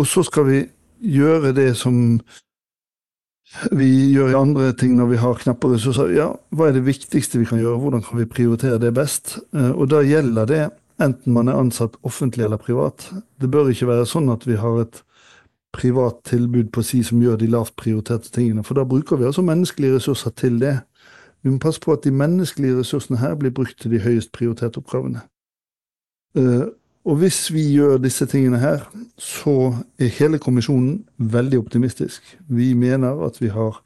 Og 0.00 0.08
så 0.08 0.24
skal 0.24 0.46
vi 0.48 0.60
gjøre 1.00 1.52
det 1.56 1.74
som 1.76 2.20
vi 3.74 3.88
gjør 4.14 4.30
i 4.30 4.38
andre 4.38 4.70
ting 4.78 4.94
når 4.96 5.10
vi 5.10 5.18
har 5.20 5.40
knappe 5.40 5.72
ressurser. 5.72 6.12
Ja, 6.14 6.30
hva 6.54 6.68
er 6.68 6.76
det 6.78 6.86
viktigste 6.86 7.40
vi 7.40 7.48
kan 7.50 7.60
gjøre, 7.60 7.80
hvordan 7.82 8.04
kan 8.06 8.20
vi 8.20 8.28
prioritere 8.30 8.78
det 8.80 8.94
best? 8.96 9.38
Eh, 9.56 9.72
og 9.74 9.90
da 9.90 10.04
gjelder 10.06 10.48
det 10.48 10.62
enten 11.00 11.34
man 11.34 11.48
er 11.48 11.58
ansatt 11.58 11.96
offentlig 12.06 12.46
eller 12.46 12.60
privat. 12.60 13.08
Det 13.40 13.50
bør 13.50 13.72
ikke 13.72 13.88
være 13.90 14.08
sånn 14.08 14.30
at 14.32 14.46
vi 14.48 14.58
har 14.60 14.82
et 14.82 15.02
privat 15.74 16.20
tilbud 16.26 16.70
på 16.74 16.84
si 16.84 17.02
som 17.06 17.20
gjør 17.22 17.38
de 17.40 17.48
lavt 17.50 17.76
prioriterte 17.78 18.30
tingene, 18.34 18.64
for 18.66 18.78
da 18.78 18.84
bruker 18.88 19.20
vi 19.20 19.28
altså 19.28 19.44
menneskelige 19.46 19.96
ressurser 19.98 20.34
til 20.36 20.58
det. 20.62 20.80
Vi 21.42 21.52
må 21.52 21.60
passe 21.62 21.80
på 21.80 21.94
at 21.94 22.04
de 22.04 22.12
menneskelige 22.12 22.80
ressursene 22.80 23.20
her 23.20 23.36
blir 23.38 23.54
brukt 23.54 23.78
til 23.80 23.94
de 23.94 24.02
høyest 24.02 24.32
prioriterte 24.36 24.82
oppgavene. 24.82 25.22
Og 27.08 27.16
hvis 27.16 27.46
vi 27.52 27.62
gjør 27.72 27.96
disse 28.02 28.26
tingene 28.28 28.58
her, 28.60 28.82
så 29.16 29.72
er 29.98 30.12
hele 30.18 30.38
kommisjonen 30.38 31.04
veldig 31.16 31.58
optimistisk. 31.62 32.36
Vi 32.48 32.74
mener 32.76 33.24
at 33.24 33.40
vi 33.40 33.48
har 33.48 33.80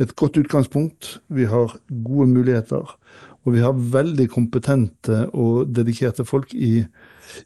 et 0.00 0.16
godt 0.16 0.36
utgangspunkt, 0.36 1.20
vi 1.28 1.44
har 1.44 1.78
gode 2.04 2.26
muligheter, 2.28 2.96
og 3.44 3.52
vi 3.52 3.58
har 3.64 3.72
veldig 3.72 4.28
kompetente 4.30 5.30
og 5.32 5.72
dedikerte 5.76 6.24
folk 6.24 6.54
i, 6.54 6.84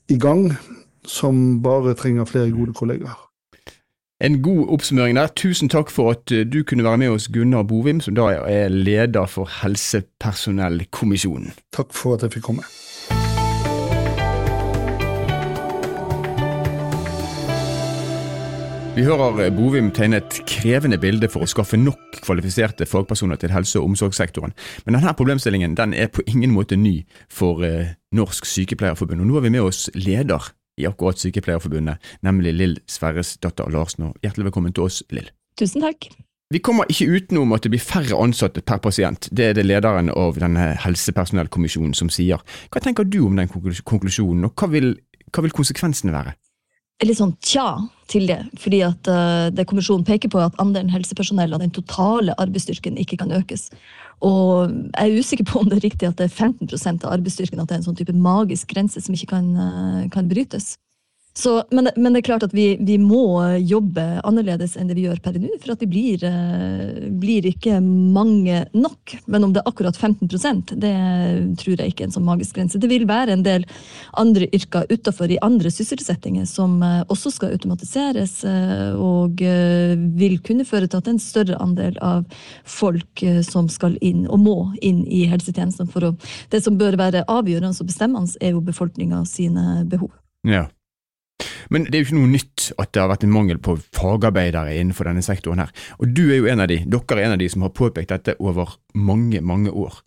i 0.08 0.18
gang, 0.18 0.52
som 1.06 1.62
bare 1.62 1.94
trenger 1.94 2.24
flere 2.24 2.50
gode 2.50 2.74
kollegaer. 2.74 3.20
En 4.24 4.42
god 4.42 4.68
oppsummering 4.68 5.16
der. 5.18 5.26
Tusen 5.36 5.68
takk 5.68 5.90
for 5.90 6.10
at 6.14 6.32
eh, 6.32 6.46
du 6.46 6.62
kunne 6.62 6.84
være 6.84 6.98
med 6.98 7.08
oss, 7.08 7.28
Gunnar 7.28 7.62
Bovim, 7.62 8.00
som 8.00 8.14
da 8.14 8.30
er 8.48 8.68
leder 8.68 9.26
for 9.26 9.50
Helsepersonellkommisjonen. 9.62 11.52
Takk 11.74 11.92
for 11.92 12.14
at 12.14 12.22
jeg 12.22 12.32
fikk 12.38 12.46
komme. 12.46 12.62
Vi 18.94 19.02
hører 19.02 19.40
eh, 19.42 19.50
Bovim 19.50 19.88
tegne 19.90 20.20
et 20.20 20.36
krevende 20.46 21.00
bilde 21.02 21.26
for 21.26 21.42
å 21.42 21.48
skaffe 21.50 21.74
nok 21.74 22.20
kvalifiserte 22.22 22.86
fagpersoner 22.86 23.40
til 23.42 23.50
helse- 23.50 23.80
og 23.80 23.88
omsorgssektoren. 23.88 24.52
Men 24.86 24.94
denne 24.94 25.14
problemstillingen 25.18 25.74
den 25.74 25.96
er 25.98 26.12
på 26.14 26.22
ingen 26.30 26.52
måte 26.54 26.78
ny 26.78 27.00
for 27.26 27.64
eh, 27.66 27.96
Norsk 28.14 28.46
Sykepleierforbund. 28.46 29.24
Og 29.24 29.26
nå 29.26 29.34
har 29.34 29.42
vi 29.48 29.50
med 29.56 29.66
oss 29.66 29.88
leder 29.98 30.46
i 30.78 30.86
akkurat 30.86 31.18
Sykepleierforbundet, 31.18 32.06
nemlig 32.22 32.52
Lill 32.54 32.76
Sverres 32.86 33.32
datter 33.42 33.66
Larsen. 33.74 34.12
Og 34.12 34.22
hjertelig 34.22 34.52
velkommen 34.52 34.76
til 34.78 34.86
oss, 34.86 35.00
Lill. 35.10 35.26
Tusen 35.58 35.82
takk. 35.82 36.06
Vi 36.54 36.62
kommer 36.62 36.86
ikke 36.86 37.10
utenom 37.18 37.56
at 37.58 37.66
det 37.66 37.74
blir 37.74 37.82
færre 37.82 38.14
ansatte 38.22 38.62
per 38.62 38.78
pasient. 38.84 39.26
Det 39.34 39.50
er 39.50 39.58
det 39.58 39.66
lederen 39.66 40.14
av 40.14 40.38
denne 40.38 40.70
helsepersonellkommisjonen 40.86 41.98
som 41.98 42.14
sier. 42.14 42.46
Hva 42.70 42.84
tenker 42.84 43.10
du 43.10 43.24
om 43.26 43.42
den 43.42 43.50
konklusjonen, 43.50 44.46
og 44.46 44.54
hva 44.54 44.70
vil, 44.70 44.92
hva 45.34 45.48
vil 45.48 45.58
konsekvensene 45.58 46.14
være? 46.14 46.38
Litt 47.02 47.18
sånn 47.18 47.34
tja 47.42 47.66
til 48.10 48.28
det. 48.28 48.38
fordi 48.60 48.82
at 48.86 49.08
uh, 49.10 49.50
det 49.50 49.66
kommisjonen 49.66 50.06
peker 50.06 50.30
på, 50.30 50.38
at 50.38 50.56
andelen 50.62 50.92
helsepersonell 50.92 51.54
av 51.56 51.62
den 51.64 51.72
totale 51.74 52.36
arbeidsstyrken 52.38 52.98
ikke 53.00 53.18
kan 53.22 53.32
økes. 53.34 53.70
Og 54.24 54.70
jeg 54.70 55.10
er 55.10 55.18
usikker 55.18 55.48
på 55.48 55.60
om 55.60 55.68
det 55.68 55.80
er 55.80 55.86
riktig 55.88 56.08
at 56.08 56.20
det 56.20 56.28
er 56.28 56.36
15% 56.48 57.04
av 57.04 57.16
arbeidsstyrken 57.16 57.60
at 57.60 57.68
det 57.68 57.76
er 57.76 57.82
en 57.82 57.88
sånn 57.88 57.98
type 57.98 58.14
magisk 58.14 58.70
grense 58.70 59.02
som 59.02 59.16
ikke 59.16 59.32
kan, 59.34 59.50
uh, 59.58 60.02
kan 60.14 60.30
brytes. 60.30 60.74
Så, 61.36 61.64
men, 61.70 61.88
men, 61.96 62.12
det 62.12 62.20
er 62.20 62.26
klart 62.28 62.44
at 62.46 62.52
vi, 62.54 62.76
vi, 62.78 62.94
må 63.02 63.42
jobbe 63.58 64.02
annerledes 64.22 64.76
enn 64.78 64.86
det 64.86 64.94
vi 64.94 65.08
gjør 65.08 65.18
per 65.18 65.34
nå. 65.42 65.48
For 65.58 65.72
at 65.72 65.80
vi 65.82 65.88
blir, 65.90 66.22
eh, 66.28 67.08
blir, 67.10 67.48
ikke 67.50 67.80
mange 67.82 68.60
nok. 68.70 69.16
Men 69.26 69.42
om 69.42 69.54
det 69.54 69.64
er 69.64 69.66
akkurat 69.66 69.98
15 69.98 70.30
det 70.78 70.92
tror 71.58 71.80
jeg 71.82 71.90
ikke 71.90 72.04
er 72.04 72.06
en 72.06 72.14
sånn 72.14 72.28
magisk 72.28 72.54
grense. 72.54 72.78
Det 72.78 72.90
vil 72.90 73.06
være 73.10 73.34
en 73.34 73.42
del 73.42 73.66
andre 74.22 74.46
yrker 74.54 74.86
utafor 74.92 75.32
i 75.34 75.40
andre 75.42 75.72
sysselsettinger 75.74 76.46
som 76.46 76.76
eh, 76.86 77.02
også 77.10 77.34
skal 77.34 77.56
automatiseres, 77.56 78.36
eh, 78.46 78.94
og 78.94 79.42
vil 80.14 80.38
kunne 80.46 80.68
føre 80.68 80.86
til 80.86 81.02
at 81.02 81.10
en 81.10 81.18
større 81.18 81.58
andel 81.58 81.98
av 81.98 82.22
folk 82.62 83.24
som 83.42 83.66
skal 83.72 83.98
inn, 84.04 84.28
og 84.30 84.38
må 84.44 84.56
inn 84.86 85.02
i 85.10 85.24
helsetjenestene 85.30 85.90
for 85.90 86.12
å 86.12 86.14
Det 86.50 86.62
som 86.62 86.78
bør 86.78 86.94
være 87.00 87.24
avgjørende 87.26 87.74
og 87.74 87.90
bestemmende, 87.90 88.38
er 88.40 88.54
jo 88.54 88.62
befolkninga 88.62 89.24
sine 89.26 89.82
behov. 89.90 90.12
Ja. 90.46 90.68
Men 91.72 91.88
det 91.88 91.96
er 91.96 92.02
jo 92.02 92.08
ikke 92.08 92.20
noe 92.20 92.32
nytt 92.32 92.70
at 92.78 92.92
det 92.94 93.02
har 93.02 93.10
vært 93.10 93.26
en 93.26 93.34
mangel 93.34 93.60
på 93.62 93.76
fagarbeidere 93.96 94.76
innenfor 94.78 95.08
denne 95.10 95.24
sektoren 95.24 95.64
her. 95.64 95.74
Og 95.98 96.12
du 96.14 96.26
er 96.28 96.38
jo 96.38 96.48
en 96.52 96.64
av 96.64 96.70
de, 96.70 96.80
dere 96.84 97.20
er 97.20 97.28
en 97.28 97.36
av 97.36 97.42
de 97.42 97.50
som 97.50 97.64
har 97.66 97.74
påpekt 97.74 98.14
dette 98.14 98.36
over 98.42 98.76
mange, 98.94 99.42
mange 99.44 99.72
år. 99.72 100.02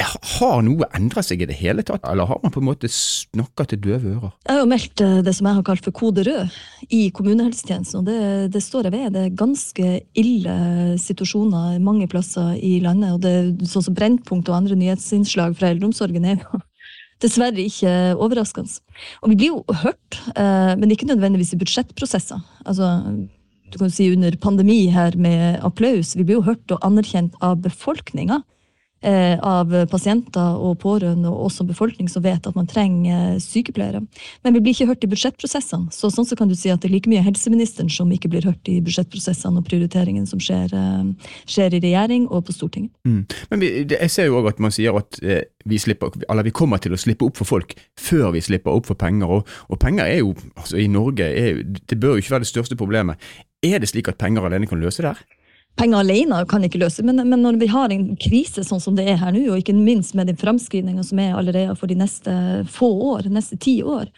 Har 0.00 0.62
noe 0.64 0.86
endret 0.96 1.26
seg 1.28 1.42
i 1.44 1.48
det 1.50 1.58
hele 1.58 1.82
tatt, 1.84 2.06
eller 2.08 2.28
har 2.30 2.38
man 2.40 2.52
på 2.54 2.62
en 2.62 2.68
måte 2.70 2.88
snakka 2.88 3.66
til 3.68 3.82
døve 3.84 4.14
ører? 4.14 4.30
Jeg 4.46 4.56
har 4.56 4.62
jo 4.62 4.70
meldt 4.70 5.02
eh, 5.04 5.18
det 5.26 5.34
som 5.36 5.48
jeg 5.50 5.58
har 5.58 5.66
kalt 5.66 5.84
for 5.84 5.96
kode 5.98 6.24
rød 6.24 6.56
i 6.88 7.02
kommunehelsetjenesten, 7.16 8.00
og 8.00 8.08
det, 8.08 8.54
det, 8.54 8.62
står 8.64 8.88
jeg 8.88 8.94
ved. 8.94 9.10
Det 9.12 9.26
er 9.26 9.36
ganske 9.42 9.90
ille 10.22 10.56
situasjoner 11.04 11.76
mange 11.84 12.08
plasser 12.08 12.54
i 12.56 12.78
landet. 12.80 13.12
og 13.18 13.20
det, 13.26 13.68
Sånn 13.68 13.90
som 13.90 13.98
Brennpunkt 13.98 14.48
og 14.48 14.62
andre 14.62 14.78
nyhetsinnslag 14.80 15.58
fra 15.58 15.74
eldreomsorgen 15.74 16.32
er 16.32 16.40
jo 16.40 16.64
dessverre 17.22 17.62
ikke 17.62 17.92
overraskende. 18.16 18.80
Og 19.22 19.32
vi 19.32 19.38
blir 19.40 19.52
jo 19.54 19.78
hørt, 19.82 20.20
eh, 20.34 20.72
men 20.80 20.90
ikke 20.90 21.08
nødvendigvis 21.10 21.54
i 21.54 21.60
budsjettprosesser. 21.60 22.40
Altså, 22.64 22.88
du 23.70 23.78
kan 23.78 23.90
si 23.90 24.10
under 24.12 24.34
pandemi 24.36 24.86
her 24.90 25.16
med 25.16 25.60
applaus. 25.62 26.16
Vi 26.16 26.24
blir 26.24 26.40
jo 26.40 26.48
hørt 26.48 26.74
og 26.74 26.82
anerkjent 26.86 27.36
av 27.40 27.60
befolkninga. 27.62 28.42
Eh, 29.06 29.36
av 29.40 29.72
pasienter 29.90 30.58
og 30.60 30.78
pårørende 30.82 31.30
og 31.30 31.48
også 31.48 31.66
befolkning 31.68 32.08
som 32.10 32.24
vet 32.24 32.46
at 32.46 32.56
man 32.56 32.68
trenger 32.70 33.38
sykepleiere. 33.42 34.02
Men 34.44 34.56
vi 34.56 34.62
blir 34.62 34.76
ikke 34.76 34.90
hørt 34.92 35.04
i 35.06 35.10
budsjettprosessene. 35.10 35.90
Så 35.94 36.12
sånn 36.12 36.28
så 36.28 36.38
kan 36.38 36.50
du 36.50 36.56
si 36.58 36.72
at 36.72 36.82
det 36.82 36.90
er 36.90 36.94
like 36.96 37.10
mye 37.10 37.24
helseministeren 37.24 37.90
som 37.92 38.10
ikke 38.12 38.30
blir 38.32 38.46
hørt 38.48 38.70
i 38.70 38.80
budsjettprosessene 38.84 39.60
og 39.60 39.68
prioriteringene 39.68 40.28
som 40.30 40.42
skjer, 40.42 40.74
eh, 40.76 41.32
skjer 41.50 41.78
i 41.78 41.82
regjering 41.86 42.28
og 42.28 42.46
på 42.48 42.56
Stortinget. 42.56 42.92
Mm. 43.08 43.24
Men 43.52 43.64
vi, 43.64 43.72
jeg 43.90 44.12
ser 44.12 44.30
jo 44.30 44.40
òg 44.40 44.52
at 44.52 44.62
man 44.62 44.74
sier 44.74 44.96
at 45.00 45.20
eh, 45.22 45.44
vi, 45.64 45.80
slipper, 45.80 46.14
vi, 46.20 46.56
kommer 46.56 46.82
til 46.82 46.94
å 46.94 47.00
slippe 47.00 47.26
opp 47.26 47.40
for 47.40 47.48
folk 47.48 47.76
før 47.98 48.30
vi 48.36 48.44
slipper 48.44 48.74
opp 48.74 48.90
for 48.90 49.00
penger. 49.00 49.40
Og, 49.40 49.58
og 49.68 49.82
penger 49.82 50.06
er 50.06 50.22
jo, 50.22 50.34
altså 50.56 50.80
i 50.80 50.88
Norge, 50.90 51.24
er, 51.24 51.62
det 51.64 52.00
bør 52.00 52.16
jo 52.16 52.24
ikke 52.24 52.36
være 52.36 52.46
det 52.46 52.52
største 52.52 52.78
problemet. 52.80 53.30
Er 53.64 53.80
det 53.80 53.90
slik 53.90 54.08
at 54.08 54.20
penger 54.20 54.46
alene 54.48 54.68
kan 54.68 54.80
løse 54.80 55.02
det 55.04 55.12
her? 55.12 55.39
Penger 55.80 56.02
alene 56.04 56.40
kan 56.48 56.64
ikke 56.66 56.80
løse, 56.82 57.04
men, 57.06 57.22
men, 57.24 57.40
når 57.42 57.60
vi 57.60 57.68
har 57.72 57.92
en 57.92 58.10
krise 58.20 58.64
sånn 58.66 58.82
som 58.82 58.96
det 58.98 59.06
er 59.08 59.20
her 59.20 59.32
nå, 59.34 59.46
og 59.50 59.62
ikke 59.62 59.76
minst 59.76 60.16
med 60.18 60.30
den 60.30 60.40
framskrivninga 60.40 61.04
som 61.06 61.20
er 61.22 61.36
allerede 61.38 61.76
for 61.78 61.90
de 61.90 61.98
neste 62.00 62.34
få 62.70 62.90
år, 63.14 63.30
neste 63.32 63.58
ti 63.60 63.80
år, 63.82 64.10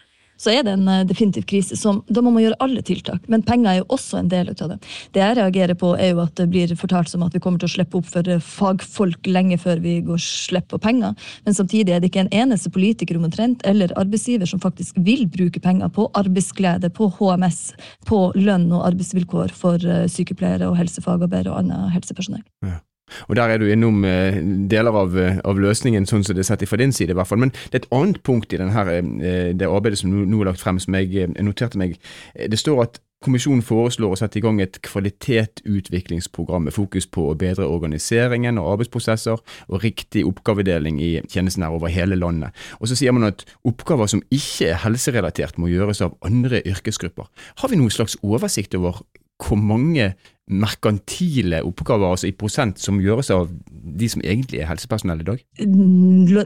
så 0.43 0.51
er 0.51 0.65
det 0.65 0.75
en 0.75 0.87
eh, 0.91 1.05
definitiv 1.07 1.45
krise. 1.49 1.77
Som, 1.79 2.01
da 2.11 2.23
må 2.23 2.33
man 2.33 2.43
gjøre 2.43 2.59
alle 2.63 2.83
tiltak. 2.85 3.23
Men 3.31 3.45
penger 3.47 3.71
er 3.71 3.79
jo 3.81 3.87
også 3.95 4.19
en 4.19 4.31
del 4.31 4.51
av 4.53 4.73
det. 4.73 4.77
Det 5.15 5.23
jeg 5.23 5.37
reagerer 5.39 5.79
på, 5.79 5.93
er 5.95 6.13
jo 6.13 6.23
at 6.25 6.35
det 6.39 6.49
blir 6.51 6.73
fortalt 6.79 7.11
som 7.11 7.23
at 7.25 7.35
vi 7.35 7.41
kommer 7.43 7.61
til 7.61 7.71
å 7.71 7.75
slippe 7.75 7.99
opp 7.99 8.09
for 8.11 8.29
eh, 8.29 8.43
fagfolk 8.43 9.29
lenge 9.31 9.59
før 9.61 9.81
vi 9.83 9.97
går 10.05 10.21
slipp 10.21 10.69
på 10.73 10.81
penger. 10.83 11.17
Men 11.47 11.57
samtidig 11.57 11.95
er 11.95 12.03
det 12.03 12.11
ikke 12.11 12.25
en 12.25 12.33
eneste 12.43 12.71
politiker 12.73 13.19
omtrent, 13.19 13.63
eller 13.69 13.93
arbeidsgiver 13.99 14.49
som 14.49 14.61
faktisk 14.63 14.99
vil 15.05 15.25
bruke 15.31 15.61
penger 15.63 15.91
på 15.93 16.09
arbeidsglede, 16.19 16.91
på 16.93 17.09
HMS, 17.17 17.61
på 18.09 18.25
lønn 18.35 18.69
og 18.71 18.87
arbeidsvilkår 18.91 19.53
for 19.57 19.83
eh, 19.87 20.07
sykepleiere 20.11 20.71
og 20.71 20.79
helsefagarbeidere 20.81 21.53
og 21.53 21.63
annet 21.63 21.93
helsepersonell. 21.95 22.43
Ja. 22.65 22.81
Og 23.29 23.35
Der 23.35 23.43
er 23.43 23.57
du 23.57 23.65
innom 23.67 24.03
eh, 24.05 24.39
deler 24.69 24.95
av, 24.95 25.17
eh, 25.19 25.39
av, 25.45 25.59
løsningen, 25.59 26.05
sånn 26.05 26.23
som 26.23 26.35
det 26.35 26.45
er 26.45 26.55
sett 26.55 26.67
fra 26.69 26.77
din 26.77 26.91
side. 26.91 27.11
i 27.11 27.13
hvert 27.13 27.27
fall. 27.27 27.39
Men 27.39 27.51
det 27.71 27.75
er 27.75 27.83
et 27.83 27.91
annet 27.91 28.23
punkt 28.23 28.53
i 28.53 28.57
denne, 28.57 28.85
eh, 29.21 29.53
det 29.53 29.67
arbeidet 29.67 29.99
som 29.99 30.09
nå, 30.11 30.41
er 30.41 30.51
lagt 30.51 30.61
frem, 30.61 30.79
som 30.79 30.93
jeg 30.93 31.29
noterte 31.41 31.77
meg. 31.77 31.97
Det 32.35 32.59
står 32.59 32.81
at 32.81 32.99
Kommisjonen 33.23 33.61
foreslår 33.63 34.11
å 34.11 34.17
sette 34.19 34.35
i 34.35 34.41
gang 34.43 34.57
et 34.59 34.81
kvalitetsutviklingsprogram 34.83 36.65
med 36.67 36.75
fokus 36.75 37.05
på 37.07 37.29
å 37.29 37.37
bedre 37.39 37.69
organiseringen 37.71 38.59
og 38.59 38.73
arbeidsprosesser 38.73 39.39
og 39.39 39.79
riktig 39.79 40.25
oppgavedeling 40.27 40.99
i 40.99 41.11
tjenesten 41.31 41.63
her 41.63 41.71
over 41.71 41.93
hele 41.93 42.17
landet. 42.19 42.51
Og 42.81 42.91
Så 42.91 42.99
sier 42.99 43.15
man 43.15 43.29
at 43.29 43.45
oppgaver 43.63 44.11
som 44.11 44.25
ikke 44.27 44.73
er 44.73 44.81
helserelatert 44.83 45.57
må 45.57 45.71
gjøres 45.71 46.03
av 46.03 46.17
andre 46.21 46.59
yrkesgrupper. 46.67 47.29
Har 47.63 47.71
vi 47.71 47.79
noen 47.79 47.95
slags 47.95 48.17
oversikt 48.23 48.75
over 48.75 48.99
hvor 49.39 49.55
mange 49.55 50.13
merkantile 50.51 51.61
oppgaver, 51.63 52.11
altså 52.13 52.27
i 52.27 52.35
prosent, 52.35 52.79
som 52.81 52.99
gjøres 53.01 53.29
av 53.31 53.47
de 53.83 54.09
som 54.11 54.23
egentlig 54.25 54.59
er 54.61 54.67
helsepersonell 54.67 55.21
i 55.23 55.27
dag? 55.27 55.43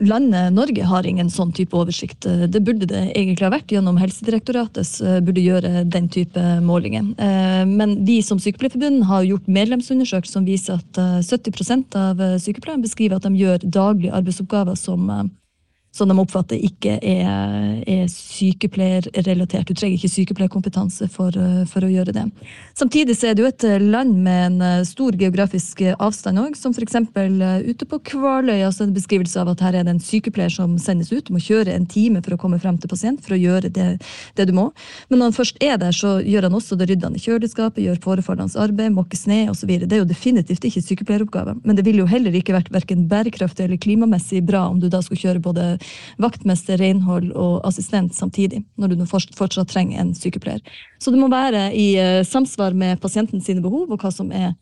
Landet 0.05 0.53
Norge 0.53 0.85
har 0.89 1.07
ingen 1.07 1.31
sånn 1.33 1.53
type 1.55 1.75
oversikt. 1.77 2.27
Det 2.27 2.61
burde 2.65 2.89
det 2.89 3.03
egentlig 3.17 3.47
ha 3.47 3.53
vært 3.53 3.73
gjennom 3.73 3.97
Helsedirektoratet 4.01 5.01
burde 5.25 5.43
gjøre 5.43 5.83
den 5.89 6.09
type 6.13 6.43
målinger. 6.65 7.09
Eh, 7.17 7.63
men 7.69 7.97
vi 8.07 8.19
som 8.25 8.41
Sykepleierforbund 8.41 9.07
har 9.09 9.25
gjort 9.27 9.49
medlemsundersøkelser 9.49 10.37
som 10.37 10.47
viser 10.47 10.81
at 10.81 11.01
70 11.25 11.57
eh, 11.73 11.99
av 12.01 12.23
sykepleierne 12.41 12.85
beskriver 12.85 13.17
at 13.17 13.27
de 13.27 13.41
gjør 13.41 13.65
daglige 13.65 14.15
arbeidsoppgaver 14.17 14.77
som 14.79 15.09
eh, 15.13 15.27
som 15.97 16.09
de 16.09 16.17
oppfatter 16.21 16.61
ikke 16.61 16.97
er, 17.01 17.81
er 17.87 18.05
sykepleierrelatert. 18.11 19.67
Du 19.67 19.73
trenger 19.77 19.97
ikke 19.97 20.13
sykepleierkompetanse 20.13 21.09
for, 21.13 21.35
for, 21.69 21.85
å 21.85 21.91
gjøre 21.91 22.13
det. 22.15 22.25
Samtidig 22.77 23.17
så 23.17 23.31
er 23.31 23.37
det 23.37 23.43
jo 23.43 23.49
et 23.49 23.65
land 23.81 24.13
med 24.23 24.43
en 24.47 24.65
eh, 24.65 24.85
stor 24.87 25.17
geografisk 25.17 25.81
avstand 25.93 26.41
òg, 26.41 26.57
som 26.59 26.75
f.eks. 26.75 26.99
Eh, 27.01 27.67
ute 27.71 27.87
på 27.89 27.99
Kvaløy. 28.11 28.61
altså 28.67 28.85
En 28.85 28.95
beskrivelse 28.95 29.41
av 29.41 29.51
at 29.53 29.63
her 29.65 29.79
er 29.79 29.87
det 29.87 29.95
en 29.95 30.03
sykepleier 30.03 30.53
som 30.53 30.77
sendes 30.81 31.11
ut. 31.13 31.25
Du 31.27 31.33
må 31.35 31.41
kjøre 31.43 31.73
en 31.73 31.87
time 31.89 32.21
for 32.25 32.35
å 32.35 32.41
komme 32.41 32.61
frem 32.61 32.77
til 32.77 32.91
pasient 32.91 33.23
for 33.25 33.35
å 33.35 33.41
gjøre 33.41 33.71
det, 33.73 33.89
det 34.37 34.47
du 34.49 34.53
må. 34.57 34.69
Men 35.09 35.21
når 35.21 35.31
han 35.31 35.37
først 35.39 35.61
er 35.63 35.79
der, 35.81 35.95
så 35.95 36.17
gjør 36.21 36.49
han 36.49 36.57
også 36.57 36.77
det 36.79 36.89
ryddende 36.91 37.19
i 37.19 37.23
kjøleskapet, 37.25 37.83
gjør 37.83 38.01
forefallende 38.03 38.61
arbeid, 38.61 38.93
måker 38.95 39.19
sne 39.19 39.43
osv. 39.51 39.73
Det 39.83 39.93
er 39.97 40.03
jo 40.03 40.09
definitivt 40.09 40.67
ikke 40.67 40.83
sykepleieroppgave. 40.85 41.57
Men 41.63 41.77
det 41.77 41.85
ville 41.87 42.03
jo 42.03 42.09
heller 42.09 42.35
ikke 42.37 42.55
vært 42.55 42.71
verken 42.73 43.07
bærekraftig 43.09 43.65
eller 43.65 43.81
klimamessig 43.81 44.43
bra 44.45 44.67
om 44.71 44.81
du 44.81 44.89
da 44.91 45.01
skulle 45.03 45.21
kjøre 45.23 45.43
både 45.43 45.67
vaktmester, 46.21 46.79
renhold 46.81 47.31
og 47.33 47.61
assistent 47.67 48.15
samtidig, 48.15 48.63
når 48.77 48.93
du 48.93 49.05
fortsatt 49.09 49.69
trenger 49.71 50.01
en 50.01 50.13
sykepleier. 50.17 50.61
Så 51.01 51.13
det 51.13 51.21
må 51.21 51.29
være 51.31 51.69
i 51.75 51.89
eh, 52.01 52.23
samsvar 52.27 52.77
med 52.77 53.01
pasienten 53.03 53.43
sine 53.43 53.63
behov 53.65 53.91
og 53.91 54.01
hva 54.01 54.13
som 54.13 54.31
er 54.31 54.53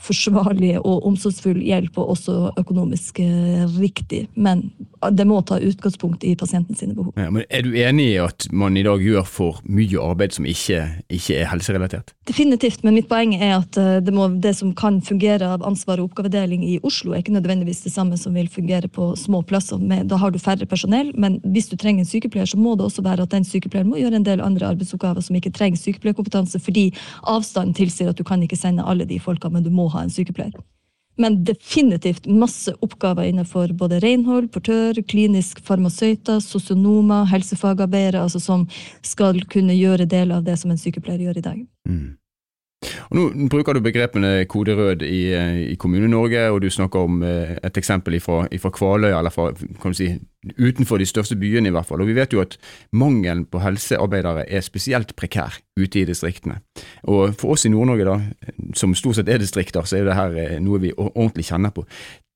forsvarlig 0.00 0.76
og 0.78 1.06
omsorgsfull 1.08 1.60
hjelp, 1.64 1.98
og 2.00 2.14
også 2.14 2.36
økonomisk 2.60 3.20
eh, 3.22 3.66
riktig. 3.78 4.26
Men 4.34 4.70
det 5.12 5.24
må 5.28 5.40
ta 5.46 5.56
utgangspunkt 5.60 6.24
i 6.28 6.34
pasienten 6.36 6.76
sine 6.76 6.94
behov. 6.96 7.12
Ja, 7.16 7.30
men 7.32 7.44
Er 7.48 7.64
du 7.64 7.72
enig 7.76 8.06
i 8.12 8.18
at 8.20 8.46
man 8.52 8.76
i 8.76 8.84
dag 8.84 9.00
gjør 9.00 9.24
for 9.28 9.60
mye 9.64 10.00
arbeid 10.00 10.36
som 10.36 10.48
ikke, 10.48 10.82
ikke 11.08 11.38
er 11.40 11.48
helserelatert? 11.52 12.14
Definitivt, 12.28 12.84
men 12.84 12.96
mitt 12.98 13.08
poeng 13.10 13.34
er 13.36 13.58
at 13.58 13.78
eh, 13.80 14.00
det, 14.04 14.14
må, 14.16 14.28
det, 14.40 14.54
som 14.58 14.74
kan 14.76 15.00
fungere 15.04 15.48
av 15.56 15.64
ansvar 15.66 16.00
og 16.00 16.10
oppgavedeling 16.10 16.64
i 16.64 16.78
Oslo, 16.86 17.12
er 17.12 17.24
ikke 17.24 17.36
nødvendigvis 17.36 17.84
det 17.86 17.94
samme 17.94 18.18
som 18.20 18.36
vil 18.36 18.48
fungere 18.52 18.88
på 18.88 19.12
små 19.20 19.42
plasser. 19.42 19.80
Da 19.80 20.20
har 20.20 20.32
du 20.32 20.40
færre 20.40 20.68
personell, 20.68 21.12
men 21.20 21.40
hvis 21.44 21.70
du 21.70 21.76
trenger 21.76 22.04
en 22.04 22.10
sykepleier, 22.10 22.48
så 22.48 22.60
må 22.60 22.76
det 22.76 22.88
også 22.88 23.04
være 23.04 23.28
at 23.28 23.34
den 23.34 23.44
sykepleieren 23.44 23.90
må 23.90 24.00
gjøre 24.00 24.20
en 24.20 24.26
del 24.26 24.44
andre 24.44 24.72
arbeidsoppgaver 24.72 25.24
som 25.24 25.36
ikke 25.36 25.52
trenger 25.56 25.80
sykepleierkompetanse, 25.80 26.60
fordi 26.60 26.90
avstanden 27.28 27.76
tilsier 27.76 28.12
at 28.12 28.18
du 28.18 28.24
kan 28.26 28.42
ikke 28.44 28.58
sende 28.58 28.84
alle 28.86 29.08
de 29.08 29.20
folka, 29.20 29.48
men 29.52 29.64
du 29.64 29.70
må 29.74 29.89
ha 29.94 30.04
en 30.04 30.12
sykepleier. 30.12 30.54
Men 31.20 31.42
definitivt 31.44 32.26
masse 32.26 32.72
oppgaver 32.80 33.28
innenfor 33.28 33.74
både 33.76 33.98
renhold, 34.00 34.48
portør, 34.54 34.96
klinisk 35.08 35.60
farmasøyter, 35.66 36.40
sosionomer, 36.40 37.26
helsefagarbeidere, 37.28 38.22
altså 38.22 38.40
som 38.40 38.64
skal 39.04 39.42
kunne 39.52 39.76
gjøre 39.76 40.08
deler 40.08 40.38
av 40.38 40.46
det 40.46 40.56
som 40.60 40.72
en 40.72 40.80
sykepleier 40.80 41.26
gjør 41.26 41.42
i 41.42 41.44
dag. 41.44 41.60
Mm. 41.88 42.08
Og 43.10 43.16
nå 43.18 43.24
bruker 43.52 43.76
du 43.76 43.82
begrepene 43.84 44.46
kode 44.48 44.72
rød 44.78 45.02
i, 45.04 45.34
eh, 45.36 45.58
i 45.74 45.76
Kommune-Norge, 45.76 46.46
og 46.48 46.62
du 46.62 46.70
snakker 46.70 47.04
om 47.04 47.22
eh, 47.22 47.58
et 47.62 47.76
eksempel 47.76 48.16
fra 48.20 48.46
Kvaløya, 48.48 49.18
eller 49.18 49.34
fra, 49.34 49.50
kan 49.82 49.92
du 49.92 49.98
si, 49.98 50.14
utenfor 50.56 51.00
de 51.00 51.08
største 51.08 51.36
byene 51.36 51.68
i 51.68 51.74
hvert 51.74 51.88
fall. 51.88 52.02
Og 52.02 52.08
vi 52.08 52.16
vet 52.16 52.32
jo 52.32 52.42
at 52.42 52.56
mangelen 52.96 53.44
på 53.50 53.60
helsearbeidere 53.62 54.46
er 54.48 54.64
spesielt 54.64 55.14
prekær 55.18 55.58
ute 55.78 56.02
i 56.02 56.06
distriktene. 56.08 56.60
Og 57.10 57.36
for 57.40 57.56
oss 57.56 57.66
i 57.68 57.72
Nord-Norge, 57.72 58.08
da, 58.08 58.16
som 58.78 58.96
stort 58.96 59.20
sett 59.20 59.28
er 59.28 59.42
distrikter, 59.42 59.84
så 59.84 60.00
er 60.00 60.08
det 60.08 60.18
her 60.18 60.38
eh, 60.40 60.56
noe 60.62 60.80
vi 60.82 60.94
ordentlig 60.96 61.50
kjenner 61.50 61.74
på. 61.76 61.84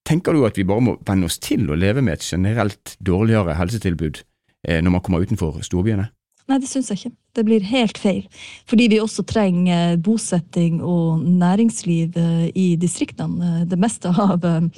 Tenker 0.04 0.36
du 0.36 0.44
at 0.44 0.58
vi 0.60 0.68
bare 0.68 0.84
må 0.84 0.98
venne 1.06 1.30
oss 1.30 1.40
til 1.40 1.64
å 1.70 1.78
leve 1.80 2.04
med 2.04 2.18
et 2.18 2.26
generelt 2.28 2.98
dårligere 3.00 3.56
helsetilbud 3.56 4.20
når 4.64 4.92
man 4.92 5.02
kommer 5.04 5.20
utenfor 5.20 5.58
storbyene? 5.64 6.06
Nei, 6.44 6.58
det 6.60 6.68
syns 6.68 6.90
jeg 6.92 7.00
ikke. 7.00 7.14
Det 7.38 7.44
blir 7.46 7.64
helt 7.70 7.98
feil. 7.98 8.24
Fordi 8.68 8.88
vi 8.92 9.00
også 9.00 9.24
trenger 9.26 9.96
bosetting 10.04 10.82
og 10.84 11.22
næringsliv 11.24 12.18
eh, 12.20 12.50
i 12.52 12.66
distriktene. 12.80 13.62
Det 13.70 13.78
meste 13.80 14.12
av, 14.12 14.44
eh, 14.44 14.68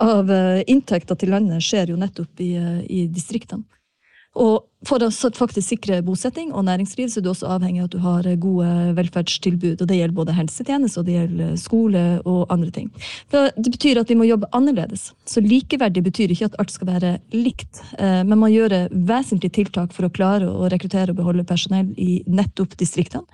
av 0.00 0.30
inntekter 0.66 1.18
til 1.18 1.34
landet 1.34 1.64
skjer 1.64 1.92
jo 1.92 2.00
nettopp 2.00 2.40
i, 2.40 2.54
i 2.88 3.04
distriktene. 3.12 3.66
Og 4.38 4.62
for 4.86 5.02
å 5.02 5.08
faktisk 5.10 5.72
sikre 5.72 5.98
bosetting 6.06 6.52
og 6.54 6.62
næringsliv, 6.68 7.08
så 7.10 7.18
er 7.18 7.24
du 7.24 7.30
også 7.32 7.48
avhengig 7.50 7.82
av 7.82 7.88
at 7.88 7.94
du 7.96 7.98
har 8.04 8.28
gode 8.40 8.68
velferdstilbud. 8.96 9.82
og 9.82 9.88
Det 9.90 9.96
gjelder 9.98 10.16
både 10.16 10.36
helsetjeneste, 10.36 11.00
og 11.00 11.08
det 11.08 11.16
gjelder 11.16 11.56
skole 11.58 12.04
og 12.22 12.46
andre 12.54 12.70
ting. 12.70 12.88
Det 13.32 13.72
betyr 13.74 14.00
at 14.00 14.12
vi 14.12 14.16
må 14.20 14.28
jobbe 14.28 14.48
annerledes. 14.56 15.10
Så 15.26 15.42
likeverdig 15.42 16.04
betyr 16.06 16.30
ikke 16.30 16.52
at 16.52 16.60
alt 16.62 16.70
skal 16.70 16.92
være 16.92 17.12
likt. 17.34 17.82
Eh, 17.98 18.22
men 18.22 18.38
man 18.38 18.54
gjør 18.54 18.86
vesentlige 18.94 19.58
tiltak 19.58 19.92
for 19.96 20.06
å 20.06 20.14
klare 20.14 20.46
å 20.46 20.70
rekruttere 20.70 21.10
og 21.10 21.18
beholde 21.18 21.44
personell 21.44 21.90
i 21.98 22.22
nettopp 22.30 22.78
distriktene. 22.78 23.26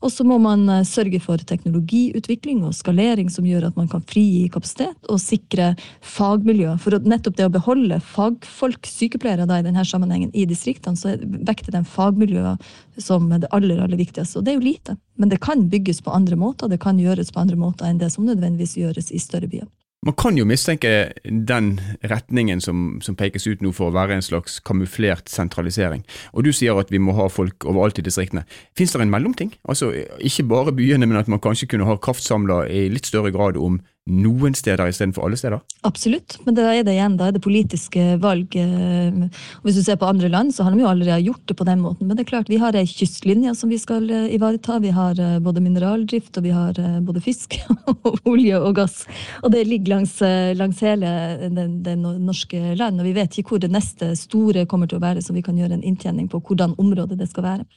Og 0.00 0.12
så 0.12 0.24
må 0.24 0.38
man 0.40 0.64
eh, 0.72 0.84
sørge 0.88 1.20
for 1.22 1.40
teknologiutvikling 1.44 2.62
og 2.64 2.76
skalering 2.76 3.28
som 3.32 3.46
gjør 3.48 3.68
at 3.68 3.76
man 3.76 3.88
kan 3.90 4.04
frigi 4.08 4.46
kapasitet 4.52 5.10
og 5.12 5.20
sikre 5.20 5.74
fagmiljø. 6.00 6.76
For 6.80 6.96
nettopp 7.04 7.36
det 7.36 7.48
å 7.48 7.52
beholde 7.52 8.00
fagfolk, 8.04 8.88
sykepleiere 8.88 9.48
da, 9.48 9.60
i 9.60 9.66
denne 9.66 9.84
sammenhengen 9.84 10.32
i 10.32 10.46
distriktene, 10.48 10.96
så 10.96 11.18
vekter 11.20 11.76
den 11.76 11.88
fagmiljøet 11.88 12.64
som 13.00 13.28
det 13.32 13.50
aller, 13.56 13.82
aller 13.84 14.00
viktigste. 14.00 14.40
Og 14.40 14.46
det 14.46 14.54
er 14.54 14.60
jo 14.60 14.68
lite. 14.70 14.96
Men 15.20 15.32
det 15.32 15.42
kan 15.44 15.68
bygges 15.72 16.00
på 16.04 16.14
andre 16.16 16.38
måter, 16.40 16.72
det 16.72 16.80
kan 16.80 17.00
gjøres 17.00 17.32
på 17.34 17.44
andre 17.44 17.60
måter 17.60 17.90
enn 17.90 18.00
det 18.00 18.12
som 18.14 18.24
nødvendigvis 18.28 18.78
gjøres 18.80 19.12
i 19.12 19.20
større 19.20 19.50
byer. 19.52 19.68
Man 20.00 20.14
kan 20.16 20.32
jo 20.38 20.46
mistenke 20.48 21.12
den 21.28 21.74
retningen 22.08 22.62
som, 22.64 23.02
som, 23.04 23.16
pekes 23.20 23.44
ut 23.44 23.60
nå 23.60 23.68
for 23.76 23.90
å 23.90 23.92
være 23.92 24.16
en 24.16 24.24
slags 24.24 24.56
kamuflert 24.64 25.28
sentralisering. 25.28 26.06
Og 26.32 26.46
du 26.46 26.54
sier 26.56 26.78
at 26.80 26.88
vi 26.88 27.02
må 27.02 27.12
ha 27.18 27.26
folk 27.28 27.66
overalt 27.68 28.00
i 28.00 28.04
distriktene. 28.06 28.46
Fins 28.72 28.94
det 28.94 29.02
en 29.04 29.12
mellomting? 29.12 29.52
Altså 29.68 29.90
Ikke 30.24 30.46
bare 30.48 30.72
byene, 30.72 31.04
men 31.04 31.20
at 31.20 31.28
man 31.28 31.42
kanskje 31.44 31.68
kunne 31.74 31.84
ha 31.84 31.98
kraftsamla 32.00 32.62
i 32.72 32.86
litt 32.88 33.12
større 33.12 33.28
grad 33.34 33.60
om 33.60 33.76
noen 34.08 34.54
steder 34.56 34.88
istedenfor 34.88 35.26
alle 35.26 35.38
steder? 35.38 35.60
Absolutt, 35.86 36.38
men 36.46 36.56
da 36.56 36.70
er 36.72 36.84
det 36.86 36.94
igjen 36.96 37.16
da 37.20 37.30
det 37.34 37.42
politiske 37.44 38.16
valg. 38.22 38.56
eh, 38.56 39.28
og 39.60 39.68
Hvis 39.68 39.76
du 39.76 39.82
ser 39.84 39.96
på 40.00 40.08
andre 40.08 40.28
land, 40.28 40.54
så 40.54 40.64
har 40.64 40.72
de 40.72 40.80
jo 40.80 40.88
allerede 40.88 41.22
gjort 41.24 41.46
det 41.46 41.56
på 41.56 41.64
den 41.64 41.80
måten. 41.80 42.06
Men 42.06 42.16
det 42.16 42.24
er 42.24 42.30
klart, 42.32 42.48
vi 42.48 42.58
har 42.58 42.74
ei 42.74 42.86
kystlinje 42.86 43.54
som 43.54 43.70
vi 43.70 43.78
skal 43.78 44.08
eh, 44.10 44.34
ivareta. 44.34 44.80
Vi 44.80 44.90
har 44.90 45.20
eh, 45.20 45.38
både 45.38 45.60
mineraldrift, 45.60 46.36
og 46.36 46.44
vi 46.44 46.50
har 46.50 46.74
både 47.04 47.20
fisk, 47.20 47.58
og 48.06 48.18
olje 48.24 48.58
og 48.58 48.74
gass. 48.76 49.04
Og 49.42 49.52
det 49.52 49.66
ligger 49.66 49.96
langs, 49.96 50.16
langs 50.56 50.80
hele 50.80 51.50
den 51.50 52.02
norske 52.24 52.74
land. 52.76 53.00
Og 53.00 53.06
vi 53.06 53.16
vet 53.16 53.38
ikke 53.38 53.56
hvor 53.56 53.62
det 53.62 53.72
neste 53.72 54.14
store 54.16 54.66
kommer 54.66 54.88
til 54.88 54.98
å 54.98 55.04
være, 55.04 55.22
så 55.22 55.36
vi 55.36 55.44
kan 55.44 55.58
gjøre 55.58 55.76
en 55.78 55.86
inntjening 55.86 56.28
på 56.30 56.40
hvordan 56.40 56.74
området 56.78 57.18
det 57.20 57.30
skal 57.30 57.46
være. 57.46 57.68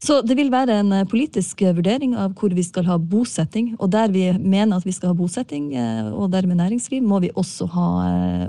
Så 0.00 0.22
det 0.24 0.36
vil 0.38 0.52
være 0.52 0.78
en 0.80 0.94
eh, 0.96 1.08
politisk 1.08 1.60
eh, 1.62 1.74
vurdering 1.76 2.14
av 2.16 2.32
hvor 2.38 2.54
vi 2.56 2.64
skal 2.64 2.88
ha 2.88 2.96
bosetting. 2.96 3.74
Og 3.78 3.92
der 3.92 4.12
vi 4.12 4.30
mener 4.38 4.80
at 4.80 4.88
vi 4.88 4.94
skal 4.96 5.12
ha 5.12 5.18
bosetting, 5.18 5.74
eh, 5.76 6.08
og 6.08 6.32
dermed 6.32 6.56
næringsliv, 6.56 7.04
må 7.04 7.20
vi 7.20 7.34
også 7.36 7.68
ha 7.74 7.90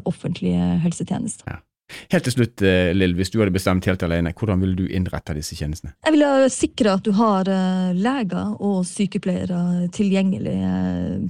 offentlige 0.08 0.78
helsetjenester. 0.84 1.60
Helt 2.08 2.24
til 2.24 2.32
slutt, 2.32 2.62
Lill, 2.96 3.18
hvis 3.18 3.34
du 3.34 3.42
hadde 3.42 3.52
bestemt 3.52 3.84
helt 3.84 4.04
alene, 4.06 4.32
hvordan 4.32 4.62
ville 4.64 4.78
du 4.80 4.86
innrette 4.88 5.34
disse 5.36 5.58
tjenestene? 5.60 5.92
Jeg 6.06 6.16
vil 6.16 6.24
eh, 6.24 6.46
sikre 6.54 6.94
at 6.96 7.04
du 7.04 7.12
har 7.18 7.50
leger 7.98 8.54
og 8.64 8.86
sykepleiere 8.88 9.90
tilgjengelig 9.92 10.56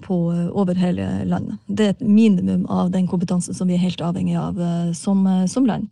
på, 0.05 0.19
over 0.53 0.77
hele 0.77 1.07
landet. 1.25 1.57
Det 1.65 1.88
er 1.88 1.95
et 1.95 2.05
minimum 2.05 2.67
av 2.69 2.93
den 2.93 3.10
kompetansen 3.10 3.57
som 3.57 3.73
vi 3.73 3.79
er 3.79 3.81
helt 3.88 4.05
avhengig 4.05 4.38
av 4.38 4.62
som, 4.93 5.25
som 5.49 5.65
land. 5.65 5.89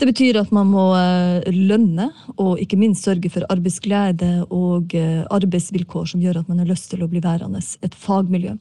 Det 0.00 0.06
betyr 0.08 0.38
at 0.40 0.52
man 0.56 0.70
må 0.72 0.86
eh, 0.96 1.44
lønne 1.52 2.06
og 2.40 2.60
ikke 2.62 2.78
minst 2.80 3.04
sørge 3.04 3.28
for 3.30 3.44
arbeidsglede 3.52 4.46
og 4.48 4.94
eh, 4.96 5.20
arbeidsvilkår 5.28 6.06
som 6.14 6.22
gjør 6.24 6.40
at 6.40 6.48
man 6.48 6.62
har 6.62 6.70
lyst 6.70 6.88
til 6.90 7.04
å 7.04 7.08
bli 7.12 7.20
værende 7.20 7.60
et 7.60 7.98
fagmiljø. 8.00 8.54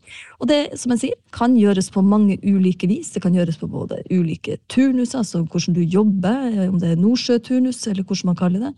Og 0.44 0.52
det 0.52 0.60
som 0.82 0.92
jeg 0.92 1.04
sier, 1.06 1.18
kan 1.32 1.56
gjøres 1.56 1.88
på 1.96 2.04
mange 2.04 2.36
ulike 2.44 2.90
vis. 2.92 3.14
Det 3.16 3.24
kan 3.24 3.38
gjøres 3.38 3.62
på 3.62 3.72
både 3.72 4.02
ulike 4.12 4.60
turnuser, 4.68 5.24
altså 5.24 5.46
hvordan 5.46 5.80
du 5.80 5.82
jobber, 5.86 6.50
eh, 6.52 6.68
om 6.68 6.82
det 6.84 6.92
er 6.92 7.00
nordsjøturnus 7.00 7.86
eller 7.88 8.04
hvordan 8.04 8.34
man 8.34 8.42
kaller 8.44 8.68
det. 8.68 8.74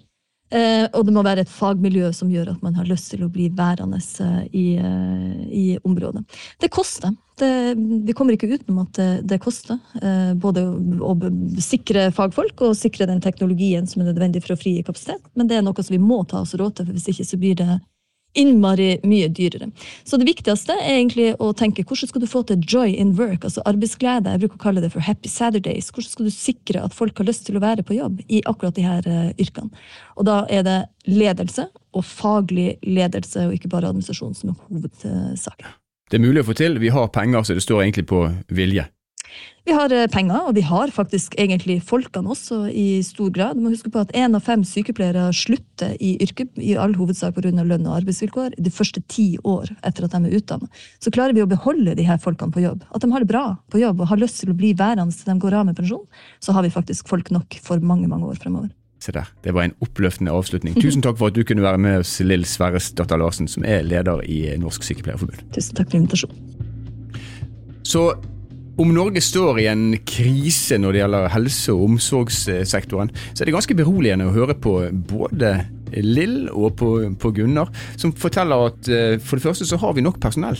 Eh, 0.53 0.85
og 0.93 1.07
det 1.07 1.13
må 1.15 1.23
være 1.25 1.43
et 1.47 1.49
fagmiljø 1.51 2.11
som 2.13 2.29
gjør 2.29 2.51
at 2.51 2.65
man 2.65 2.75
har 2.77 2.85
lyst 2.85 3.09
til 3.09 3.23
å 3.25 3.31
bli 3.33 3.47
værende 3.57 3.97
eh, 3.97 4.41
i, 4.53 4.65
eh, 4.77 5.45
i 5.49 5.63
området. 5.81 6.21
Det 6.61 6.69
koster. 6.73 7.15
Det, 7.41 7.49
vi 8.05 8.13
kommer 8.13 8.35
ikke 8.35 8.51
utenom 8.51 8.83
at 8.83 8.99
det, 8.99 9.07
det 9.25 9.39
koster. 9.41 9.79
Både 10.37 10.61
å 11.01 11.15
å 11.17 11.31
sikre 11.63 12.11
fagfolk 12.13 12.61
og 12.67 12.75
sikre 12.77 13.07
den 13.09 13.23
teknologien 13.23 13.87
som 13.89 14.03
er 14.03 14.11
nødvendig 14.11 14.43
for 14.43 14.53
å 14.53 14.59
frigi 14.59 14.83
kapasitet. 14.85 15.23
Men 15.33 15.49
det 15.49 15.57
er 15.57 15.65
noe 15.65 15.81
som 15.81 15.95
vi 15.95 16.01
må 16.01 16.19
ta 16.29 16.43
oss 16.43 16.53
råd 16.53 16.77
til, 16.77 16.85
for 16.85 16.99
hvis 16.99 17.09
ikke 17.09 17.25
så 17.25 17.39
blir 17.41 17.57
det 17.57 17.79
innmari 18.33 18.97
mye 19.05 19.27
dyrere. 19.29 19.69
Så 20.03 20.17
det 20.17 20.27
viktigste 20.27 20.75
er 20.79 20.95
egentlig 20.97 21.29
å 21.41 21.51
tenke 21.57 21.85
hvordan 21.85 22.09
skal 22.09 22.23
du 22.23 22.29
få 22.29 22.43
til 22.49 22.63
joy 22.65 22.95
in 22.97 23.13
work, 23.19 23.45
altså 23.45 23.63
arbeidsglede. 23.69 24.33
Jeg 24.33 24.43
bruker 24.43 24.59
å 24.59 24.63
kalle 24.65 24.83
det 24.83 24.91
for 24.93 25.05
happy 25.05 25.31
Saturdays. 25.31 25.91
Hvordan 25.93 26.15
skal 26.15 26.29
du 26.29 26.33
sikre 26.33 26.83
at 26.87 26.97
folk 26.97 27.21
har 27.21 27.29
lyst 27.29 27.45
til 27.47 27.59
å 27.59 27.63
være 27.63 27.85
på 27.85 27.97
jobb 27.97 28.23
i 28.27 28.41
akkurat 28.49 28.77
de 28.77 28.87
her 28.87 29.07
eh, 29.09 29.29
yrkene? 29.41 29.71
Og 30.17 30.27
da 30.29 30.41
er 30.49 30.65
det 30.65 30.79
ledelse 31.09 31.67
og 31.93 32.05
faglig 32.07 32.73
ledelse, 32.87 33.47
og 33.47 33.55
ikke 33.57 33.69
bare 33.69 33.91
administrasjon, 33.91 34.33
som 34.37 34.53
er 34.53 34.59
hovedsaken. 34.67 35.79
Det 36.09 36.19
er 36.19 36.25
mulig 36.25 36.43
å 36.43 36.47
få 36.49 36.55
til, 36.57 36.79
vi 36.81 36.91
har 36.93 37.09
penger, 37.13 37.45
så 37.45 37.55
det 37.57 37.63
står 37.65 37.85
egentlig 37.85 38.07
på 38.09 38.25
vilje. 38.53 38.87
Vi 39.63 39.71
har 39.71 39.93
eh, 39.95 40.09
penger, 40.11 40.49
og 40.49 40.57
vi 40.57 40.63
har 40.67 40.91
faktisk 40.91 41.37
egentlig 41.39 41.77
folkene 41.87 42.33
også 42.33 42.65
i 42.67 42.99
stor 43.05 43.29
grad. 43.31 43.55
Du 43.55 43.63
må 43.63 43.71
huske 43.71 43.91
på 43.93 44.01
at 44.03 44.11
én 44.11 44.35
av 44.35 44.43
fem 44.43 44.65
sykepleiere 44.67 45.29
slutter 45.35 45.95
i 46.03 46.17
yrket, 46.23 46.51
i 46.59 46.75
all 46.75 46.95
hovedsak 46.99 47.37
pga. 47.37 47.53
lønn 47.63 47.87
og 47.87 47.95
arbeidsvilkår, 48.01 48.57
de 48.59 48.73
første 48.73 48.99
ti 49.07 49.37
år 49.47 49.71
etter 49.87 50.03
at 50.03 50.17
de 50.17 50.27
er 50.27 50.37
utdannet. 50.41 50.83
Så 50.99 51.13
klarer 51.15 51.35
vi 51.37 51.45
å 51.45 51.47
beholde 51.47 51.95
de 51.95 52.07
her 52.07 52.19
folkene 52.19 52.51
på 52.51 52.65
jobb. 52.65 52.83
At 52.91 53.01
de 53.05 53.11
har 53.11 53.23
det 53.23 53.31
bra 53.31 53.45
på 53.71 53.79
jobb 53.79 54.03
og 54.03 54.11
har 54.11 54.19
lyst 54.19 54.41
til 54.41 54.51
å 54.51 54.57
bli 54.57 54.73
værende 54.75 55.15
til 55.15 55.31
de 55.31 55.39
går 55.39 55.55
av 55.55 55.69
med 55.69 55.79
pensjon, 55.79 56.03
så 56.43 56.51
har 56.51 56.67
vi 56.67 56.73
faktisk 56.73 57.07
folk 57.07 57.31
nok 57.31 57.55
for 57.63 57.79
mange, 57.79 58.11
mange 58.11 58.27
år 58.27 58.43
fremover. 58.43 58.73
Se 59.03 59.11
der, 59.15 59.31
det 59.43 59.51
var 59.55 59.63
en 59.67 59.75
oppløftende 59.83 60.31
avslutning. 60.31 60.75
Tusen 60.79 61.01
takk 61.03 61.17
for 61.19 61.31
at 61.31 61.35
du 61.35 61.43
kunne 61.47 61.63
være 61.63 61.79
med 61.79 62.03
oss, 62.03 62.17
Lill 62.23 62.45
Sverresdatter 62.47 63.19
Larsen, 63.19 63.49
som 63.51 63.63
er 63.67 63.83
leder 63.83 64.23
i 64.27 64.45
Norsk 64.59 64.83
Sykepleierforbund. 64.87 65.43
Tusen 65.55 65.79
takk 65.79 65.91
for 65.91 65.99
invitasjonen. 65.99 66.39
Så 67.83 68.05
om 68.81 68.93
Norge 68.93 69.21
står 69.21 69.59
i 69.61 69.67
en 69.69 69.85
krise 70.07 70.79
når 70.81 70.95
det 70.95 71.01
gjelder 71.03 71.31
helse- 71.35 71.73
og 71.75 71.83
omsorgssektoren, 71.91 73.11
så 73.33 73.43
er 73.43 73.49
det 73.49 73.55
ganske 73.55 73.77
beroligende 73.77 74.29
å 74.29 74.35
høre 74.35 74.57
på 74.57 74.77
både 75.09 75.55
Lill 76.01 76.47
og 76.49 76.77
på, 76.79 76.93
på 77.21 77.33
Gunnar, 77.37 77.69
som 78.01 78.15
forteller 78.17 78.71
at 78.71 78.89
eh, 78.89 79.19
for 79.21 79.37
det 79.37 79.45
første 79.45 79.67
så 79.69 79.77
har 79.77 79.93
vi 79.93 80.05
nok 80.05 80.17
personell. 80.23 80.57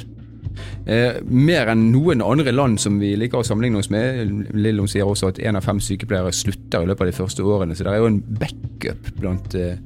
Eh, 0.85 1.19
mer 1.25 1.71
enn 1.71 1.87
noen 1.93 2.21
andre 2.21 2.53
land 2.53 2.77
som 2.81 2.99
vi 3.01 3.13
liker 3.17 3.41
å 3.41 3.47
sammenligne 3.47 3.81
oss 3.81 3.89
med. 3.93 4.51
Lill 4.53 4.83
sier 4.91 5.09
også 5.09 5.31
at 5.31 5.41
én 5.41 5.57
av 5.57 5.65
fem 5.65 5.81
sykepleiere 5.81 6.33
slutter 6.35 6.83
i 6.83 6.89
løpet 6.89 7.07
av 7.07 7.11
de 7.11 7.17
første 7.17 7.45
årene, 7.47 7.77
så 7.77 7.87
det 7.87 7.95
er 7.95 8.03
jo 8.03 8.11
en 8.11 8.21
backup 8.43 9.09
blant, 9.17 9.57
eh, 9.57 9.79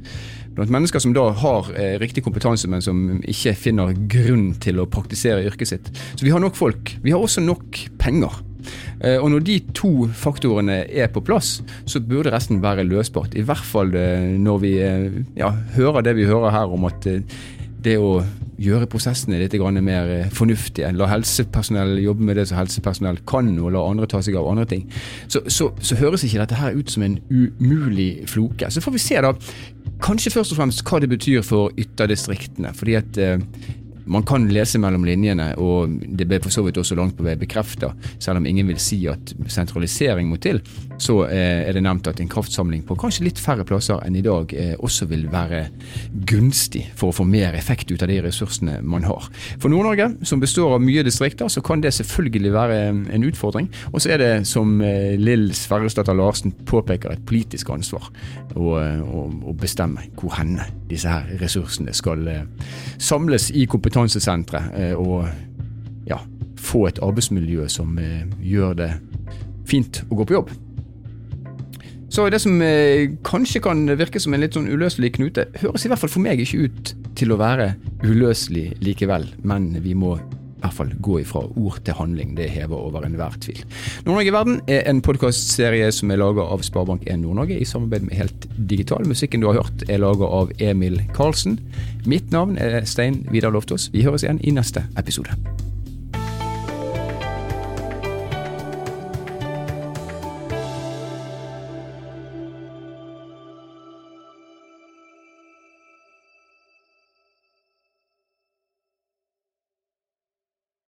blant 0.58 0.74
mennesker 0.74 1.00
som 1.04 1.13
da 1.15 1.30
har 1.38 1.70
eh, 1.78 1.96
riktig 2.02 2.26
kompetanse, 2.26 2.67
men 2.70 2.84
som 2.84 3.22
ikke 3.22 3.54
finner 3.58 3.93
grunn 4.12 4.52
til 4.63 4.82
å 4.82 4.89
praktisere 4.89 5.46
yrket 5.48 5.70
sitt. 5.72 5.91
Så 6.17 6.26
vi 6.26 6.34
har 6.34 6.41
nok 6.43 6.58
folk. 6.58 6.96
Vi 7.06 7.13
har 7.13 7.22
også 7.24 7.43
nok 7.46 7.78
penger. 8.02 8.41
Eh, 9.00 9.15
Og 9.22 9.30
når 9.32 9.46
de 9.48 9.60
to 9.78 9.91
faktorene 10.17 10.80
er 10.89 11.08
på 11.13 11.22
plass, 11.24 11.62
så 11.86 12.02
burde 12.04 12.34
resten 12.34 12.60
være 12.63 12.84
løsbart. 12.89 13.38
I 13.38 13.46
hvert 13.48 13.63
fall 13.63 13.93
eh, 13.96 14.34
når 14.41 14.58
vi 14.65 14.74
eh, 14.82 15.22
ja, 15.38 15.54
hører 15.78 16.04
det 16.04 16.17
vi 16.17 16.26
hører 16.28 16.52
her 16.52 16.74
om 16.74 16.89
at 16.89 17.06
eh, 17.08 17.22
det 17.84 17.96
å 18.02 18.20
gjøre 18.58 18.88
prosessene 18.90 19.38
litt 19.38 19.54
mer 19.86 20.10
eh, 20.10 20.30
fornuftige, 20.34 20.90
la 20.98 21.10
helsepersonell 21.12 22.00
jobbe 22.02 22.26
med 22.26 22.40
det 22.40 22.48
som 22.50 22.58
helsepersonell 22.58 23.20
kan, 23.30 23.52
og 23.60 23.72
la 23.76 23.84
andre 23.86 24.10
ta 24.10 24.22
seg 24.26 24.38
av 24.40 24.50
andre 24.50 24.66
ting, 24.66 24.86
så, 25.28 25.44
så, 25.46 25.72
så 25.80 25.98
høres 26.00 26.26
ikke 26.26 26.42
dette 26.42 26.58
her 26.58 26.78
ut 26.78 26.90
som 26.90 27.06
en 27.06 27.20
umulig 27.30 28.28
floke. 28.30 28.72
Så 28.74 28.82
får 28.82 28.98
vi 28.98 29.04
se 29.04 29.22
da, 29.22 29.34
kanskje 30.04 30.34
først 30.34 30.56
og 30.56 30.62
fremst 30.62 30.86
hva 30.88 31.02
det 31.04 31.12
betyr 31.13 31.46
for 31.46 31.74
ytterdistriktene. 31.78 32.74
fordi 32.74 32.98
at 32.98 33.22
eh, 33.22 33.38
man 34.08 34.24
kan 34.24 34.48
lese 34.48 34.80
mellom 34.80 35.06
linjene, 35.06 35.52
og 35.60 35.92
det 36.18 36.28
ble 36.30 36.40
for 36.44 36.54
så 36.54 36.63
vidt 36.66 36.80
også 36.80 36.96
langt 36.96 37.18
på 37.18 37.26
vei 37.28 37.36
bekrefta, 37.40 37.92
selv 38.24 38.40
om 38.40 38.48
ingen 38.48 38.70
vil 38.72 38.80
si 38.82 39.02
at 39.12 39.34
sentralisering 39.52 40.30
må 40.32 40.40
til, 40.42 40.62
så 41.02 41.20
eh, 41.28 41.68
er 41.68 41.76
det 41.76 41.84
nevnt 41.86 42.10
at 42.10 42.22
en 42.22 42.30
kraftsamling 42.32 42.84
på 42.88 42.98
kanskje 43.00 43.28
litt 43.28 43.42
færre 43.42 43.66
plasser 43.68 44.02
enn 44.06 44.18
i 44.18 44.24
dag 44.26 44.54
eh, 44.58 44.74
også 44.78 45.08
vil 45.12 45.28
være 45.32 45.68
gunstig 46.30 46.86
for 46.98 47.12
å 47.12 47.18
få 47.20 47.28
mer 47.28 47.58
effekt 47.58 47.92
ut 47.92 48.04
av 48.04 48.12
de 48.12 48.20
ressursene 48.26 48.80
man 48.82 49.06
har. 49.08 49.30
For 49.62 49.72
Nord-Norge, 49.74 50.10
som 50.28 50.42
består 50.44 50.76
av 50.76 50.84
mye 50.84 51.06
distrikter, 51.06 51.52
så 51.52 51.64
kan 51.66 51.84
det 51.84 51.94
selvfølgelig 51.98 52.54
være 52.56 52.80
en 53.16 53.28
utfordring. 53.28 53.70
Og 53.94 54.02
så 54.04 54.16
er 54.16 54.24
det, 54.24 54.32
som 54.50 54.80
eh, 54.82 55.16
Lill 55.20 55.50
Sverresdatter 55.58 56.18
Larsen 56.18 56.56
påpeker, 56.68 57.14
et 57.14 57.26
politisk 57.28 57.70
ansvar 57.74 58.10
å, 58.56 58.78
å, 58.78 59.26
å 59.48 59.56
bestemme 59.58 60.08
hvor 60.18 60.36
henne 60.38 60.66
disse 60.90 61.10
her 61.12 61.28
ressursene 61.42 61.94
skal 61.96 62.28
eh, 62.32 62.46
samles 62.98 63.52
i 63.56 63.66
kompetansesentre 63.70 64.64
eh, 64.78 64.94
og 64.98 65.28
ja, 66.08 66.20
få 66.60 66.88
et 66.90 67.02
arbeidsmiljø 67.04 67.68
som 67.72 67.98
eh, 68.02 68.24
gjør 68.44 68.80
det 68.82 68.92
fint 69.68 70.04
å 70.08 70.22
gå 70.22 70.28
på 70.28 70.40
jobb. 70.40 70.56
Så 72.10 72.30
det 72.32 72.39
som 72.39 72.62
eh, 72.63 73.12
kanskje 73.28 73.62
kan 73.63 73.84
virke 74.00 74.22
som 74.24 74.34
en 74.34 74.43
litt 74.43 74.56
sånn 74.56 74.70
uløselig 74.72 75.13
knute, 75.17 75.48
høres 75.62 75.86
i 75.86 75.91
hvert 75.91 76.02
fall 76.04 76.13
for 76.13 76.24
meg 76.24 76.39
ikke 76.43 76.67
ut 76.67 76.96
til 77.20 77.34
å 77.34 77.39
være 77.39 77.74
uløselig 78.06 78.72
likevel, 78.84 79.28
men 79.48 79.74
vi 79.84 79.96
må 79.98 80.15
i 80.58 80.63
hvert 80.63 80.74
fall 80.74 80.93
gå 81.06 81.20
ifra 81.22 81.43
ord 81.46 81.78
til 81.86 81.98
handling. 82.00 82.34
Det 82.38 82.48
hever 82.50 82.80
over 82.80 83.06
enhver 83.06 83.38
tvil. 83.43 83.62
Nord-Norge 84.08 84.32
i 84.32 84.34
verden 84.34 84.58
er 84.74 84.89
en 84.89 85.04
podkastserie 85.06 85.91
som 85.93 86.12
er 86.12 86.22
laga 86.22 86.48
av 86.48 86.65
Sparebank1 86.65 87.22
Nord-Norge 87.22 87.60
i 87.62 87.70
samarbeid 87.70 88.10
med 88.10 88.17
Helt 88.17 88.50
Digital. 88.58 89.06
Musikken 89.06 89.46
du 89.46 89.52
har 89.52 89.62
hørt 89.62 89.86
er 89.86 90.02
laga 90.02 90.26
av 90.41 90.52
Emil 90.58 91.04
Karlsen. 91.13 91.60
Mitt 92.10 92.34
navn 92.34 92.58
er 92.58 92.82
Stein 92.89 93.22
Vidar 93.30 93.54
Loftaas. 93.54 93.91
Vi 93.93 94.08
høres 94.08 94.26
igjen 94.26 94.41
i 94.41 94.56
neste 94.58 94.88
episode. 94.98 95.38